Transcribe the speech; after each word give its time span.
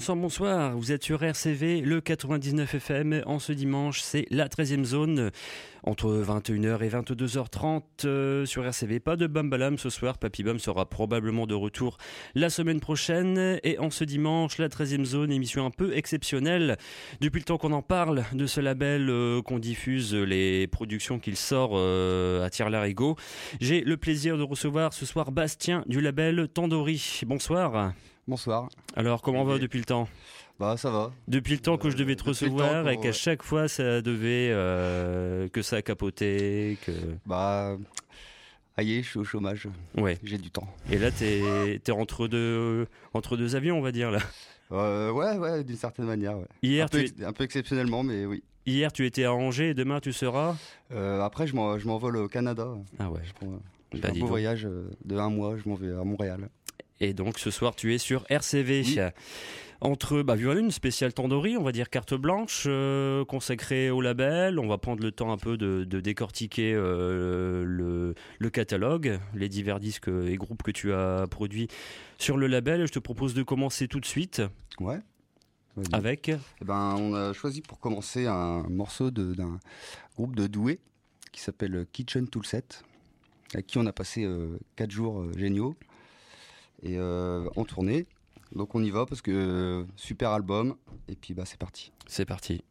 Bonsoir, 0.00 0.16
bonsoir. 0.16 0.78
Vous 0.78 0.92
êtes 0.92 1.04
sur 1.04 1.22
RCV, 1.22 1.82
le 1.82 2.00
99 2.00 2.76
FM. 2.76 3.22
En 3.26 3.38
ce 3.38 3.52
dimanche, 3.52 4.00
c'est 4.00 4.24
la 4.30 4.48
13e 4.48 4.84
zone. 4.84 5.30
Entre 5.82 6.08
21h 6.08 6.82
et 6.82 6.88
22h30 6.88 7.82
euh, 8.06 8.46
sur 8.46 8.64
RCV. 8.64 8.98
Pas 8.98 9.16
de 9.16 9.26
Bambalam 9.26 9.76
ce 9.76 9.90
soir. 9.90 10.16
Papy 10.16 10.42
Bam 10.42 10.58
sera 10.58 10.88
probablement 10.88 11.46
de 11.46 11.52
retour 11.52 11.98
la 12.34 12.48
semaine 12.48 12.80
prochaine. 12.80 13.60
Et 13.62 13.78
en 13.78 13.90
ce 13.90 14.04
dimanche, 14.04 14.56
la 14.56 14.68
13e 14.68 15.04
zone, 15.04 15.30
émission 15.30 15.66
un 15.66 15.70
peu 15.70 15.94
exceptionnelle. 15.94 16.78
Depuis 17.20 17.40
le 17.40 17.44
temps 17.44 17.58
qu'on 17.58 17.72
en 17.72 17.82
parle 17.82 18.24
de 18.32 18.46
ce 18.46 18.62
label, 18.62 19.10
euh, 19.10 19.42
qu'on 19.42 19.58
diffuse 19.58 20.14
les 20.14 20.66
productions 20.66 21.18
qu'il 21.18 21.36
sort 21.36 21.72
euh, 21.74 22.42
à 22.42 22.48
Tire-Larigot, 22.48 23.16
j'ai 23.60 23.82
le 23.82 23.98
plaisir 23.98 24.38
de 24.38 24.44
recevoir 24.44 24.94
ce 24.94 25.04
soir 25.04 25.30
Bastien 25.30 25.84
du 25.86 26.00
label 26.00 26.48
Tandori. 26.48 27.20
Bonsoir. 27.26 27.92
Bonsoir. 28.30 28.68
Alors, 28.94 29.22
comment 29.22 29.42
va 29.42 29.58
depuis 29.58 29.80
le 29.80 29.84
temps? 29.84 30.08
Bah 30.60 30.76
ça 30.76 30.88
va. 30.92 31.10
Depuis 31.26 31.54
le 31.54 31.58
temps 31.58 31.76
que 31.78 31.90
je 31.90 31.96
devais 31.96 32.14
te 32.14 32.22
le 32.22 32.28
recevoir 32.28 32.88
et 32.88 32.96
qu'à 33.00 33.10
chaque 33.10 33.42
fois 33.42 33.66
ça 33.66 34.02
devait 34.02 34.50
euh, 34.52 35.48
que 35.48 35.62
ça 35.62 35.76
a 35.76 35.82
capoté, 35.82 36.78
que 36.86 36.92
Bah 37.26 37.76
aïe, 38.76 39.02
je 39.02 39.08
suis 39.08 39.18
au 39.18 39.24
chômage. 39.24 39.66
ouais. 39.96 40.16
J'ai 40.22 40.38
du 40.38 40.50
temps. 40.52 40.68
Et 40.92 40.98
là 40.98 41.10
t'es 41.10 41.80
t'es 41.82 41.90
entre 41.90 42.28
deux 42.28 42.86
entre 43.14 43.36
deux 43.36 43.56
avions 43.56 43.78
on 43.78 43.82
va 43.82 43.90
dire 43.90 44.12
là. 44.12 44.20
Euh, 44.70 45.10
ouais, 45.10 45.36
ouais, 45.36 45.64
d'une 45.64 45.74
certaine 45.76 46.04
manière. 46.04 46.38
Ouais. 46.38 46.46
Hier 46.62 46.84
un, 46.84 46.88
peu, 46.88 47.02
tu 47.02 47.24
un 47.24 47.32
peu 47.32 47.42
exceptionnellement, 47.42 48.04
mais 48.04 48.26
oui. 48.26 48.44
hier 48.64 48.92
tu 48.92 49.04
étais 49.06 49.24
à 49.24 49.32
Angers 49.34 49.70
et 49.70 49.74
demain 49.74 49.98
tu 49.98 50.12
seras 50.12 50.54
Euh, 50.92 51.20
après, 51.22 51.48
je 51.48 51.56
m'en- 51.56 51.78
je 51.80 51.86
m'envole 51.88 52.16
au 52.18 52.28
Canada. 52.28 52.68
ah 53.00 53.10
ouais. 53.10 53.22
Je 53.24 53.32
prends 53.32 53.58
je 53.92 53.98
Bah, 53.98 54.10
un 54.14 54.18
beau 54.20 54.26
voyage 54.26 54.66
euh, 54.66 54.88
de 55.04 55.16
un 55.16 55.30
mois. 55.30 55.56
Je 55.56 55.68
m'en 55.68 55.74
vais 55.74 55.90
à 55.90 56.04
Montréal. 56.04 56.48
Et 57.00 57.14
donc 57.14 57.38
ce 57.38 57.50
soir 57.50 57.74
tu 57.76 57.94
es 57.94 57.98
sur 57.98 58.24
RCV. 58.28 58.82
Oui. 58.86 58.98
Entre 59.82 60.22
bah 60.22 60.36
une 60.36 60.70
spéciale 60.70 61.14
Tandoori, 61.14 61.56
on 61.56 61.62
va 61.62 61.72
dire 61.72 61.88
carte 61.88 62.12
blanche 62.12 62.64
euh, 62.66 63.24
consacrée 63.24 63.88
au 63.88 64.02
label. 64.02 64.58
On 64.58 64.68
va 64.68 64.76
prendre 64.76 65.02
le 65.02 65.10
temps 65.10 65.32
un 65.32 65.38
peu 65.38 65.56
de, 65.56 65.84
de 65.84 66.00
décortiquer 66.00 66.74
euh, 66.74 67.64
le, 67.64 68.14
le 68.38 68.50
catalogue, 68.50 69.18
les 69.34 69.48
divers 69.48 69.80
disques 69.80 70.08
et 70.08 70.36
groupes 70.36 70.62
que 70.62 70.70
tu 70.70 70.92
as 70.92 71.24
produits 71.30 71.68
sur 72.18 72.36
le 72.36 72.46
label. 72.46 72.86
Je 72.86 72.92
te 72.92 72.98
propose 72.98 73.32
de 73.32 73.42
commencer 73.42 73.88
tout 73.88 74.00
de 74.00 74.04
suite 74.06 74.42
Ouais. 74.80 74.98
Avec 75.92 76.28
Eh 76.28 76.64
ben, 76.64 76.96
on 76.98 77.14
a 77.14 77.32
choisi 77.32 77.62
pour 77.62 77.78
commencer 77.80 78.26
un 78.26 78.64
morceau 78.68 79.10
de- 79.10 79.32
d'un 79.34 79.58
groupe 80.14 80.36
de 80.36 80.46
Douai 80.46 80.78
qui 81.32 81.40
s'appelle 81.40 81.86
Kitchen 81.92 82.28
Toolset, 82.28 82.64
avec 83.54 83.66
qui 83.66 83.78
on 83.78 83.86
a 83.86 83.92
passé 83.94 84.28
4 84.76 84.90
jours 84.90 85.20
euh, 85.20 85.32
géniaux 85.38 85.74
et 86.82 86.96
euh, 86.98 87.48
en 87.56 87.64
tournée. 87.64 88.06
Donc 88.54 88.74
on 88.74 88.82
y 88.82 88.90
va 88.90 89.06
parce 89.06 89.22
que 89.22 89.30
euh, 89.30 89.84
super 89.96 90.30
album 90.30 90.76
et 91.08 91.14
puis 91.14 91.34
bah 91.34 91.44
c'est 91.46 91.58
parti. 91.58 91.92
C'est 92.06 92.24
parti. 92.24 92.62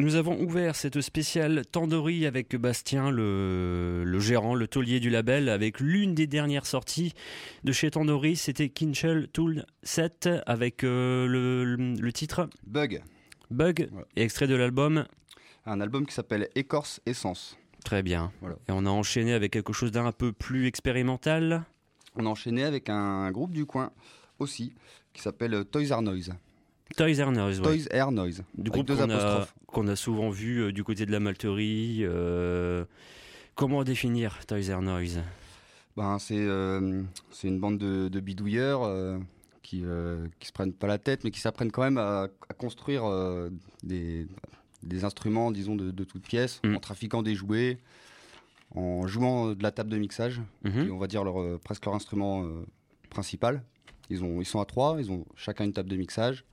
Nous 0.00 0.14
avons 0.14 0.40
ouvert 0.40 0.76
cette 0.76 1.02
spéciale 1.02 1.66
Tandoori 1.66 2.24
avec 2.24 2.56
Bastien, 2.56 3.10
le, 3.10 4.02
le 4.04 4.18
gérant, 4.18 4.54
le 4.54 4.66
taulier 4.66 4.98
du 4.98 5.10
label, 5.10 5.50
avec 5.50 5.78
l'une 5.78 6.14
des 6.14 6.26
dernières 6.26 6.64
sorties 6.64 7.12
de 7.64 7.72
chez 7.72 7.90
Tandoori. 7.90 8.34
C'était 8.36 8.70
Kinchel 8.70 9.28
Tool 9.28 9.66
7 9.82 10.30
avec 10.46 10.84
euh, 10.84 11.26
le, 11.26 11.64
le 11.74 12.12
titre 12.14 12.48
Bug, 12.66 13.02
Bug, 13.50 13.90
Ouais. 13.92 14.04
et 14.16 14.22
extrait 14.22 14.46
de 14.46 14.54
l'album. 14.54 15.04
un 15.66 15.80
album 15.82 16.06
qui 16.06 16.14
s'appelle 16.14 16.48
Écorce 16.54 17.00
Essence. 17.04 17.58
Très 17.84 18.02
bien. 18.02 18.32
Voilà. 18.40 18.56
Et 18.68 18.72
on 18.72 18.86
a 18.86 18.90
enchaîné 18.90 19.34
avec 19.34 19.52
quelque 19.52 19.74
chose 19.74 19.92
d'un 19.92 20.12
peu 20.12 20.32
plus 20.32 20.66
expérimental. 20.66 21.64
On 22.16 22.24
a 22.24 22.28
enchaîné 22.30 22.64
avec 22.64 22.88
un 22.88 23.30
groupe 23.32 23.52
du 23.52 23.66
coin 23.66 23.92
aussi 24.38 24.72
qui 25.12 25.20
s'appelle 25.20 25.62
Toys 25.66 25.94
R 25.94 26.00
Noise. 26.00 26.32
Toys 26.96 27.24
R 27.24 27.32
Noise, 27.32 27.60
ouais. 27.60 27.78
Toys 27.86 28.04
R 28.06 28.12
Noise. 28.12 28.42
du 28.56 28.70
groupe 28.70 28.88
qu'on 29.66 29.86
a, 29.88 29.92
a 29.92 29.96
souvent 29.96 30.30
vu 30.30 30.58
euh, 30.62 30.72
du 30.72 30.84
côté 30.84 31.06
de 31.06 31.12
la 31.12 31.20
malterie. 31.20 31.98
euh, 32.02 32.84
comment 33.54 33.84
définir 33.84 34.44
Toys 34.46 34.74
R 34.76 34.82
Noise? 34.82 35.20
Ben, 35.96 36.18
c'est 36.18 36.36
euh, 36.38 37.02
c'est 37.30 37.48
une 37.48 37.58
bande 37.60 37.78
de, 37.78 38.08
de 38.08 38.20
bidouilleurs 38.20 38.82
qui, 39.62 39.84
qui 40.38 40.46
se 40.48 40.52
prennent 40.52 40.72
pas 40.72 40.86
la 40.86 40.98
tête, 40.98 41.24
mais 41.24 41.30
qui 41.30 41.40
s'apprennent 41.40 41.70
quand 41.72 41.82
même 41.82 41.98
à, 41.98 42.28
à 42.48 42.54
construire 42.54 43.04
des, 43.82 44.26
des 44.82 45.04
instruments, 45.04 45.50
disons, 45.50 45.76
de, 45.76 45.90
de 45.90 46.04
toutes 46.04 46.26
pièces, 46.26 46.60
Mm. 46.64 46.76
en 46.76 46.80
trafiquant 46.80 47.22
des 47.22 47.34
jouets, 47.34 47.78
en 48.74 49.06
jouant 49.06 49.52
de 49.52 49.62
la 49.62 49.70
table 49.70 49.90
de 49.90 49.98
mixage, 49.98 50.40
Mhm. 50.64 50.72
qui 50.72 50.78
est, 50.88 50.90
on 50.90 50.98
va 50.98 51.06
dire 51.06 51.24
leur, 51.24 51.58
presque 51.60 51.84
leur 51.86 51.94
instrument 51.94 52.44
principal. 53.10 53.62
Ils, 54.10 54.24
ont, 54.24 54.40
ils 54.40 54.44
sont 54.46 54.60
à 54.60 54.64
trois, 54.64 54.96
ils 54.98 55.10
ont 55.10 55.24
chacun 55.36 55.64
une 55.64 55.72
table 55.72 55.88
de 55.88 55.96
mixage, 55.96 56.44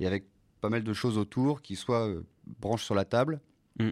et 0.00 0.06
avec 0.06 0.24
pas 0.60 0.68
mal 0.68 0.82
de 0.84 0.92
choses 0.92 1.18
autour 1.18 1.62
qui 1.62 1.76
soit 1.76 2.06
euh, 2.08 2.22
branchent 2.60 2.84
sur 2.84 2.94
la 2.94 3.04
table. 3.04 3.40
Mm. 3.78 3.88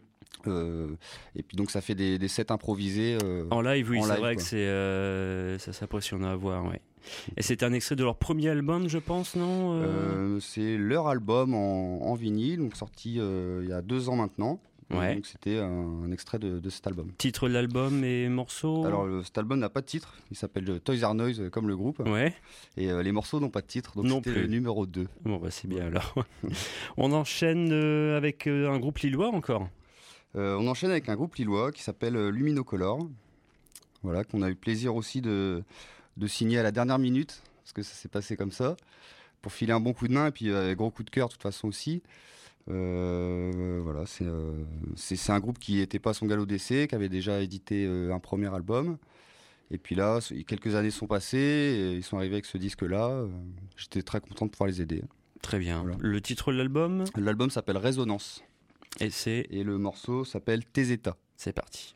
Euh, 0.47 0.95
et 1.35 1.43
puis 1.43 1.57
donc 1.57 1.71
ça 1.71 1.81
fait 1.81 1.95
des, 1.97 2.19
des 2.19 2.29
sets 2.29 2.53
improvisés. 2.53 3.19
euh, 3.23 3.47
En 3.51 3.61
live, 3.61 3.91
oui, 3.91 4.01
c'est 4.03 4.09
vrai 4.17 4.35
quoi. 4.35 4.35
que 4.37 4.43
c'est 4.43 4.57
euh, 4.69 5.59
ça 5.59 5.73
s'impressionne 5.73 6.25
à 6.25 6.37
voir, 6.37 6.65
ouais. 6.67 6.81
Et 7.37 7.43
c'est 7.43 7.63
un 7.63 7.73
extrait 7.73 7.97
de 7.97 8.05
leur 8.05 8.17
premier 8.17 8.49
album, 8.51 8.89
je 8.89 8.99
pense, 8.99 9.35
non 9.35 10.39
c'est 10.41 10.77
leur 10.77 11.09
album 11.09 11.55
en, 11.55 12.03
en 12.03 12.15
vinyle, 12.15 12.59
donc 12.59 12.77
sorti 12.77 13.15
il 13.17 13.67
y 13.69 13.73
a 13.73 13.83
deux 13.83 14.09
ans 14.09 14.17
maintenant. 14.17 14.61
Ouais. 14.99 15.15
Donc 15.15 15.27
c'était 15.27 15.59
un, 15.59 16.03
un 16.05 16.11
extrait 16.13 16.39
de, 16.39 16.59
de 16.59 16.71
cet 16.71 16.87
album. 16.87 17.13
Titre 17.19 17.49
de 17.49 17.55
l'album 17.55 18.03
et 18.03 18.29
morceaux 18.29 18.85
Alors 18.87 19.05
le- 19.07 19.23
cet 19.23 19.39
album 19.39 19.59
n'a 19.61 19.69
pas 19.69 19.81
de 19.83 19.87
titre, 19.87 20.17
il 20.31 20.37
s'appelle 20.37 20.69
euh, 20.69 20.79
Toys 20.81 21.07
R 21.07 21.15
Noise 21.15 21.41
euh, 21.41 21.49
comme 21.51 21.69
le 21.69 21.77
groupe, 21.77 22.01
Ouais, 22.01 22.35
et 22.77 22.91
euh, 22.91 23.03
les 23.03 23.13
morceaux 23.13 23.39
n'ont 23.41 23.51
pas 23.51 23.61
de 23.61 23.67
titre, 23.69 23.95
donc 23.97 24.07
c'était 24.25 24.41
le 24.41 24.47
numéro 24.49 24.87
2. 24.87 25.07
bon 25.25 25.37
bah 25.37 25.51
c'est 25.51 25.69
bien 25.69 25.87
alors. 25.87 26.15
On 26.97 27.13
enchaîne 27.13 27.71
euh, 27.73 28.17
avec 28.17 28.47
un 28.47 28.79
groupe 28.79 28.99
lillois 28.99 29.29
encore. 29.29 29.69
On 30.35 30.67
enchaîne 30.69 30.91
avec 30.91 31.09
un 31.09 31.17
groupe 31.17 31.35
lillois 31.37 31.73
qui 31.73 31.83
s'appelle 31.83 32.29
Luminocolor, 32.29 33.09
voilà, 34.03 34.25
qu'on 34.25 34.43
a 34.43 34.49
eu 34.51 34.55
plaisir 34.55 34.95
aussi 34.95 35.21
de, 35.21 35.63
de 36.17 36.27
signer 36.27 36.59
à 36.59 36.63
la 36.63 36.71
dernière 36.73 36.99
minute, 36.99 37.43
parce 37.63 37.73
que 37.73 37.83
ça 37.83 37.95
s'est 37.95 38.09
passé 38.09 38.37
comme 38.37 38.53
ça, 38.53 38.77
pour 39.43 39.53
filer 39.53 39.73
un 39.73 39.81
bon 39.81 39.93
coup 39.93 40.07
de 40.09 40.13
main, 40.13 40.29
et 40.29 40.31
puis 40.31 40.51
euh, 40.51 40.75
gros 40.75 40.91
coup 40.91 41.03
de 41.03 41.11
cœur 41.11 41.29
de 41.29 41.33
toute 41.33 41.43
façon 41.43 41.67
aussi. 41.69 42.03
Euh, 42.69 43.81
voilà, 43.83 44.05
c'est 44.07 44.27
euh, 44.27 44.53
c'est 44.95 45.33
un 45.33 45.41
groupe 45.41 45.59
qui 45.59 45.77
n'était 45.77 45.99
pas 45.99 46.11
à 46.11 46.15
son 46.15 46.27
galop 46.27 46.47
d'essai, 46.47 46.87
qui 46.89 46.95
avait 46.95 47.09
déjà 47.09 47.41
édité 47.41 47.87
euh, 47.87 48.13
un 48.13 48.21
premier 48.21 48.53
album. 48.55 48.99
Et 49.71 49.79
puis 49.79 49.95
là, 49.95 50.19
quelques 50.47 50.75
années 50.75 50.91
sont 50.91 51.07
passées, 51.07 51.39
et 51.39 51.93
ils 51.95 52.03
sont 52.03 52.17
arrivés 52.17 52.35
avec 52.35 52.47
ce 52.47 52.59
disque-là. 52.59 53.25
J'étais 53.77 54.03
très 54.03 54.21
content 54.21 54.47
de 54.47 54.51
pouvoir 54.51 54.69
les 54.69 54.83
aider. 54.83 55.03
Très 55.43 55.59
bien. 55.59 55.83
Voilà. 55.83 55.97
Le 56.01 56.21
titre 56.21 56.53
de 56.53 56.59
l'album? 56.59 57.05
L'album 57.17 57.51
s'appelle 57.51 57.77
Résonance, 57.77 58.43
et 58.99 59.11
c'est? 59.11 59.47
Et 59.51 59.63
le 59.63 59.79
morceau 59.79 60.25
s'appelle 60.25 60.65
Tes 60.65 60.91
états. 60.91 61.17
c'est 61.37 61.53
parti. 61.53 61.95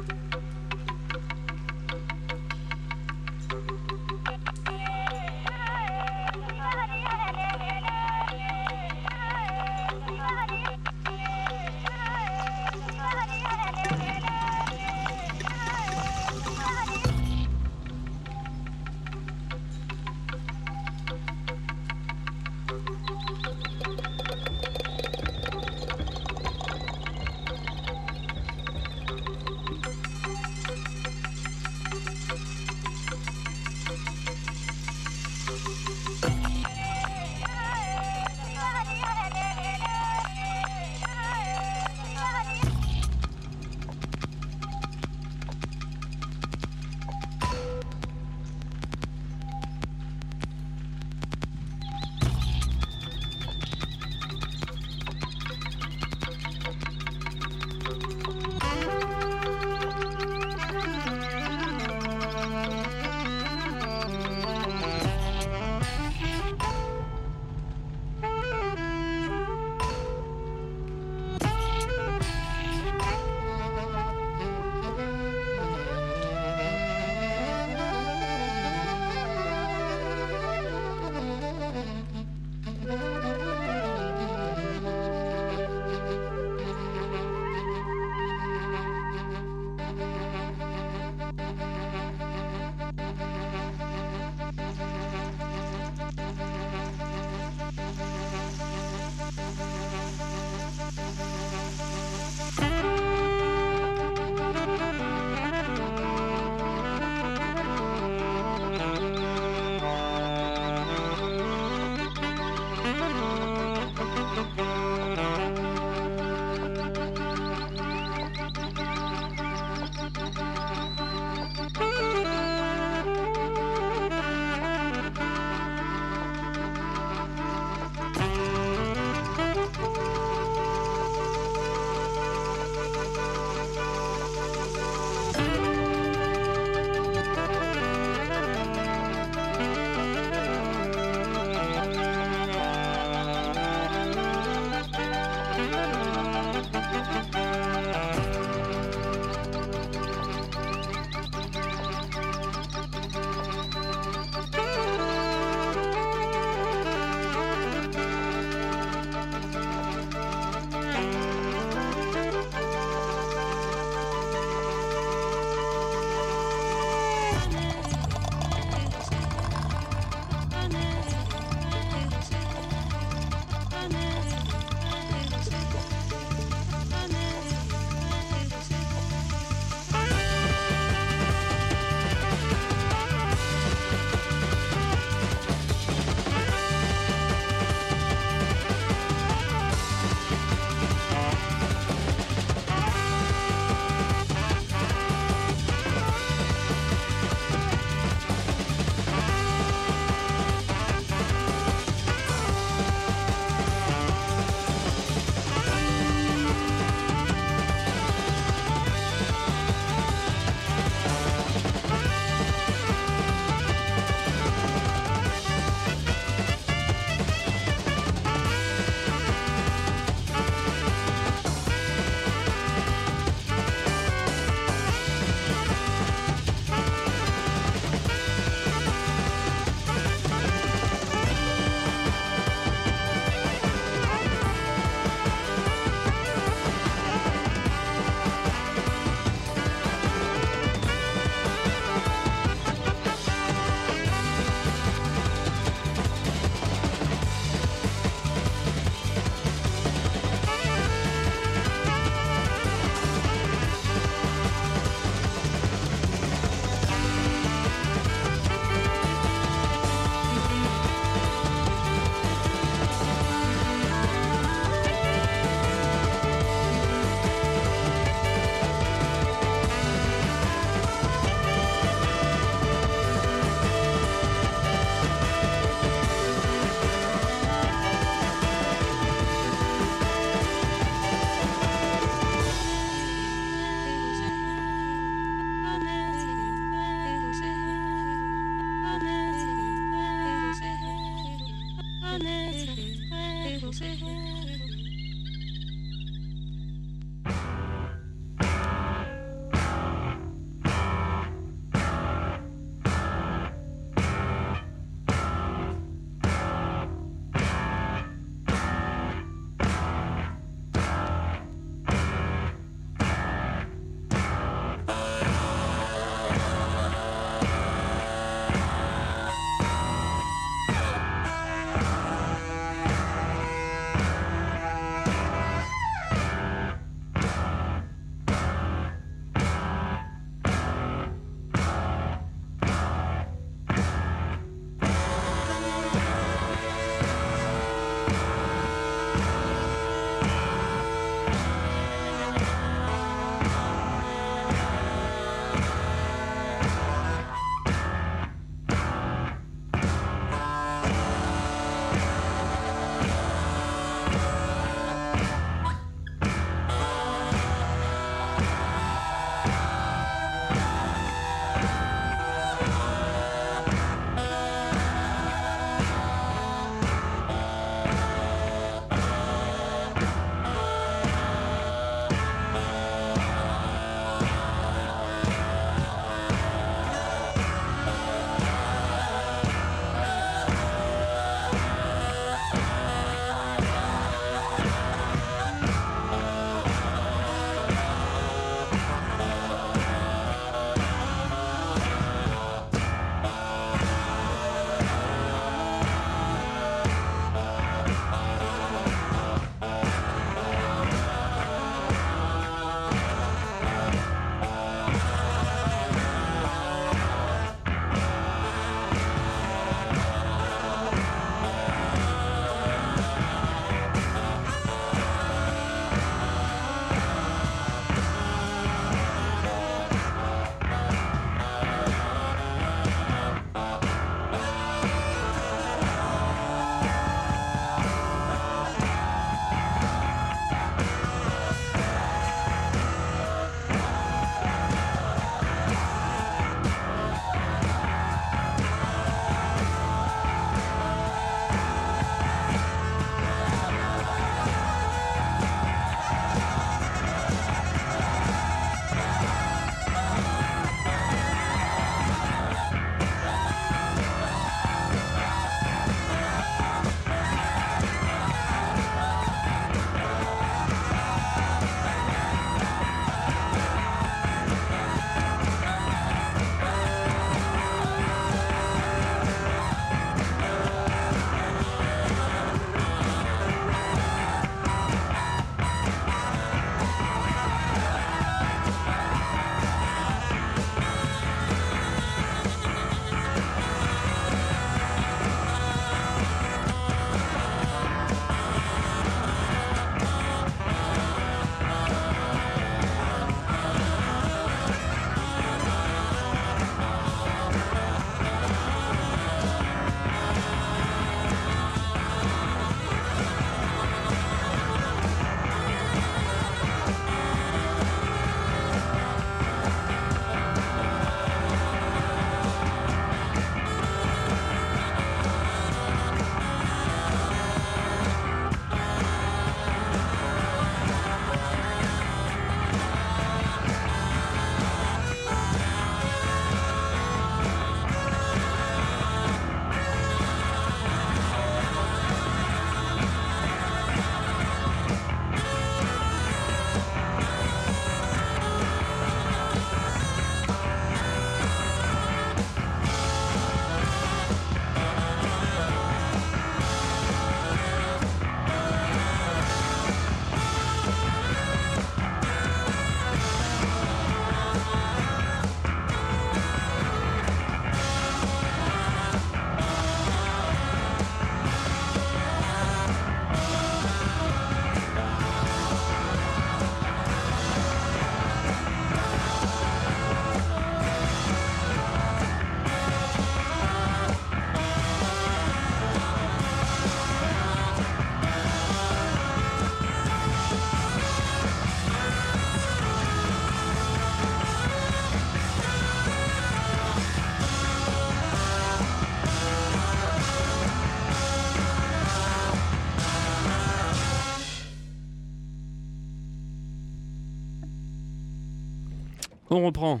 On 599.62 599.66
reprend. 599.66 600.00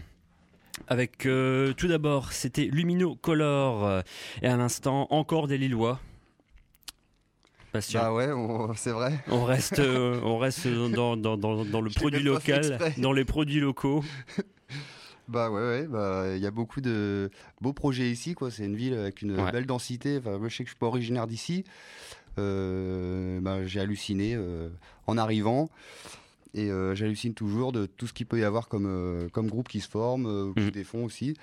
Avec 0.88 1.24
euh, 1.24 1.72
tout 1.74 1.86
d'abord, 1.86 2.32
c'était 2.32 2.64
Lumino 2.64 3.14
Color 3.14 3.84
euh, 3.86 4.02
et 4.42 4.48
à 4.48 4.56
l'instant 4.56 5.06
encore 5.10 5.46
des 5.46 5.56
Lillois. 5.56 6.00
Bastien, 7.72 8.00
Bah 8.00 8.12
ouais, 8.12 8.28
c'est 8.74 8.90
vrai. 8.90 9.20
on 9.28 9.44
reste, 9.44 9.78
euh, 9.78 10.20
on 10.24 10.38
reste 10.38 10.66
dans, 10.66 11.16
dans, 11.16 11.36
dans, 11.36 11.64
dans 11.64 11.80
le 11.80 11.90
Je 11.90 11.94
produit 11.94 12.24
local, 12.24 12.76
dans 12.98 13.12
les 13.12 13.24
produits 13.24 13.60
locaux. 13.60 14.02
Bah 15.28 15.48
ouais, 15.50 15.60
ouais, 15.60 15.86
bah 15.86 16.24
il 16.34 16.42
y 16.42 16.46
a 16.46 16.50
beaucoup 16.50 16.80
de 16.80 17.30
beaux 17.60 17.72
projets 17.72 18.10
ici, 18.10 18.34
quoi. 18.34 18.50
C'est 18.50 18.64
une 18.64 18.74
ville 18.74 18.92
avec 18.94 19.22
une 19.22 19.40
Ouais. 19.40 19.52
belle 19.52 19.66
densité. 19.66 20.18
Enfin, 20.18 20.36
moi, 20.38 20.48
je 20.48 20.56
sais 20.56 20.64
que 20.64 20.68
je 20.68 20.72
suis 20.74 20.78
pas 20.78 20.88
originaire 20.88 21.28
d'ici. 21.28 21.64
Euh, 22.38 23.40
bah, 23.40 23.64
j'ai 23.64 23.78
halluciné 23.80 24.34
euh, 24.34 24.68
en 25.06 25.16
arrivant. 25.16 25.70
Et 26.54 26.70
euh, 26.70 26.94
j'hallucine 26.94 27.32
toujours 27.34 27.72
de 27.72 27.86
tout 27.86 28.06
ce 28.06 28.12
qu'il 28.12 28.26
peut 28.26 28.38
y 28.38 28.44
avoir 28.44 28.68
comme, 28.68 28.86
euh, 28.86 29.28
comme 29.30 29.48
groupe 29.48 29.68
qui 29.68 29.80
se 29.80 29.88
forme, 29.88 30.52
qui 30.54 30.70
des 30.70 30.84
fonds 30.84 31.04
aussi. 31.04 31.34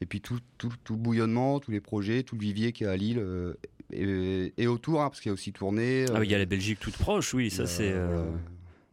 Et 0.00 0.06
puis 0.06 0.20
tout, 0.20 0.38
tout, 0.58 0.72
tout 0.84 0.92
le 0.94 1.00
bouillonnement, 1.00 1.58
tous 1.60 1.72
les 1.72 1.80
projets, 1.80 2.22
tout 2.22 2.36
le 2.36 2.40
vivier 2.42 2.72
qu'il 2.72 2.86
y 2.86 2.88
a 2.88 2.92
à 2.92 2.96
Lille 2.96 3.18
euh, 3.18 3.54
et, 3.92 4.52
et 4.56 4.66
autour, 4.68 5.02
hein, 5.02 5.08
parce 5.08 5.20
qu'il 5.20 5.30
y 5.30 5.32
a 5.32 5.34
aussi 5.34 5.52
tourné. 5.52 6.06
Ah 6.14 6.20
oui, 6.20 6.26
il 6.28 6.30
y 6.30 6.34
a 6.34 6.38
la 6.38 6.46
Belgique 6.46 6.78
toute 6.80 6.96
proche, 6.96 7.34
oui, 7.34 7.50
ça 7.50 7.66
c'est 7.66 7.90
euh, 7.92 8.30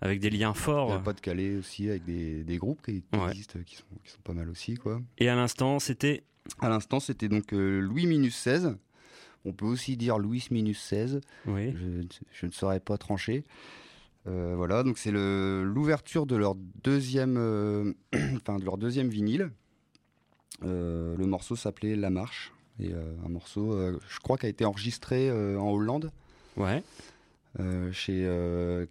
avec 0.01 0.19
des 0.19 0.29
liens 0.32 0.38
Il 0.38 0.41
y 0.41 0.43
a 0.45 0.53
forts. 0.53 0.97
le 0.97 1.03
Pas-de-Calais 1.03 1.55
aussi, 1.58 1.88
avec 1.89 2.03
des, 2.03 2.43
des 2.43 2.58
groupes 2.58 2.82
qui, 2.84 3.03
qui 3.03 3.19
Ouais. 3.19 3.29
existent, 3.29 3.60
qui 3.65 3.75
sont, 3.75 3.84
qui 4.03 4.12
sont 4.12 4.21
pas 4.23 4.34
mal 4.34 4.49
aussi, 4.49 4.73
quoi. 4.75 5.01
Et 5.19 5.29
à 5.29 5.36
l'instant, 5.36 5.77
c'était 5.79 6.23
À 6.60 6.69
l'instant, 6.69 6.99
c'était 6.99 7.29
donc 7.29 7.53
euh, 7.53 7.79
Louis 7.79 8.08
Minus 8.08 8.36
16. 8.38 8.75
On 9.45 9.53
peut 9.53 9.65
aussi 9.67 9.95
dire 9.97 10.17
Louis 10.17 10.45
Minus 10.51 10.79
16. 10.82 11.21
oui, 11.45 11.73
Je, 11.73 12.01
je 12.34 12.45
ne 12.47 12.51
saurais 12.51 12.79
pas 12.79 12.97
trancher. 12.97 13.43
Euh, 14.27 14.53
voilà, 14.55 14.84
donc 14.84 14.97
c'est 14.97 15.12
l'ouverture 15.12 16.25
de 16.25 16.36
leur 16.36 16.55
deuxième, 16.84 17.36
euh, 17.38 17.93
enfin 18.36 18.58
de 18.60 18.65
leur 18.65 18.77
deuxième 18.77 19.10
vinyle. 19.10 19.49
Euh, 20.63 21.15
le 21.15 21.25
morceau 21.25 21.55
s'appelait 21.55 21.95
La 21.95 22.10
Marche. 22.10 22.53
Et 22.82 22.93
un 22.93 23.27
morceau, 23.27 23.77
je 24.08 24.19
crois, 24.19 24.38
qui 24.38 24.45
a 24.45 24.49
été 24.49 24.63
enregistré 24.63 25.29
en 25.58 25.69
Hollande 25.69 26.12
ouais, 26.55 26.82
chez 27.91 28.25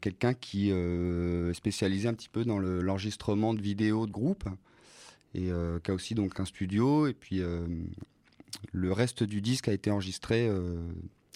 quelqu'un 0.02 0.34
qui 0.34 0.68
est 0.68 1.54
spécialisé 1.54 2.06
un 2.06 2.12
petit 2.12 2.28
peu 2.28 2.44
dans 2.44 2.58
le- 2.58 2.82
l'enregistrement 2.82 3.54
de 3.54 3.62
vidéos 3.62 4.06
de 4.06 4.12
groupe 4.12 4.44
et 5.34 5.50
qui 5.82 5.90
a 5.90 5.94
aussi 5.94 6.14
donc 6.14 6.38
un 6.38 6.44
studio 6.44 7.06
et 7.06 7.14
puis 7.14 7.40
le 8.72 8.92
reste 8.92 9.22
du 9.22 9.40
disque 9.40 9.68
a 9.68 9.72
été 9.72 9.90
enregistré 9.90 10.50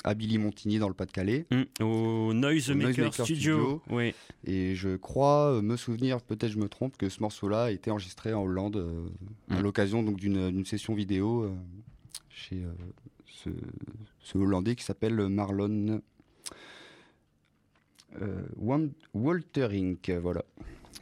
à 0.04 0.14
Billy 0.14 0.38
Montigny 0.38 0.78
dans 0.78 0.88
le 0.88 0.94
Pas-de-Calais 0.94 1.46
Mm, 1.50 1.84
au 1.84 2.32
Noise 2.34 2.70
Au 2.70 2.74
Maker, 2.74 3.12
Studio. 3.12 3.24
Studio. 3.26 3.82
Oui, 3.90 4.14
et 4.44 4.74
je 4.74 4.96
crois 4.96 5.52
euh, 5.54 5.62
me 5.62 5.76
souvenir 5.76 6.20
peut-être 6.20 6.50
je 6.52 6.58
me 6.58 6.68
trompe 6.68 6.96
que 6.96 7.08
ce 7.08 7.20
morceau-là 7.20 7.64
a 7.64 7.70
été 7.70 7.90
enregistré 7.90 8.32
en 8.34 8.42
Hollande 8.42 8.76
euh, 8.76 9.06
à 9.50 9.58
Mm. 9.58 9.62
l'occasion 9.62 10.02
donc 10.02 10.16
d'une 10.18 10.64
session 10.64 10.94
vidéo 10.94 11.44
euh, 11.44 11.50
chez 12.30 12.56
euh, 12.56 12.72
ce, 13.26 13.50
ce 14.20 14.38
Hollandais 14.38 14.74
qui 14.76 14.84
s'appelle 14.84 15.14
Marlon 15.28 16.00
euh, 18.20 18.42
Walterink, 19.14 20.10
voilà. 20.10 20.44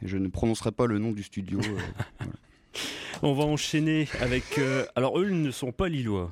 Je 0.01 0.17
ne 0.17 0.27
prononcerai 0.29 0.71
pas 0.71 0.85
le 0.87 0.97
nom 0.97 1.11
du 1.11 1.23
studio. 1.23 1.59
euh, 1.59 2.25
on 3.21 3.33
va 3.33 3.43
enchaîner 3.43 4.07
avec. 4.19 4.57
euh, 4.57 4.85
alors 4.95 5.19
eux, 5.19 5.27
ils 5.29 5.41
ne 5.41 5.51
sont 5.51 5.71
pas 5.71 5.89
lillois. 5.89 6.31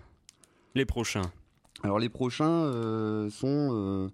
Les 0.75 0.85
prochains. 0.85 1.31
Alors 1.83 1.99
les 1.99 2.09
prochains 2.09 2.49
euh, 2.65 3.29
sont 3.29 3.69
euh, 3.73 4.09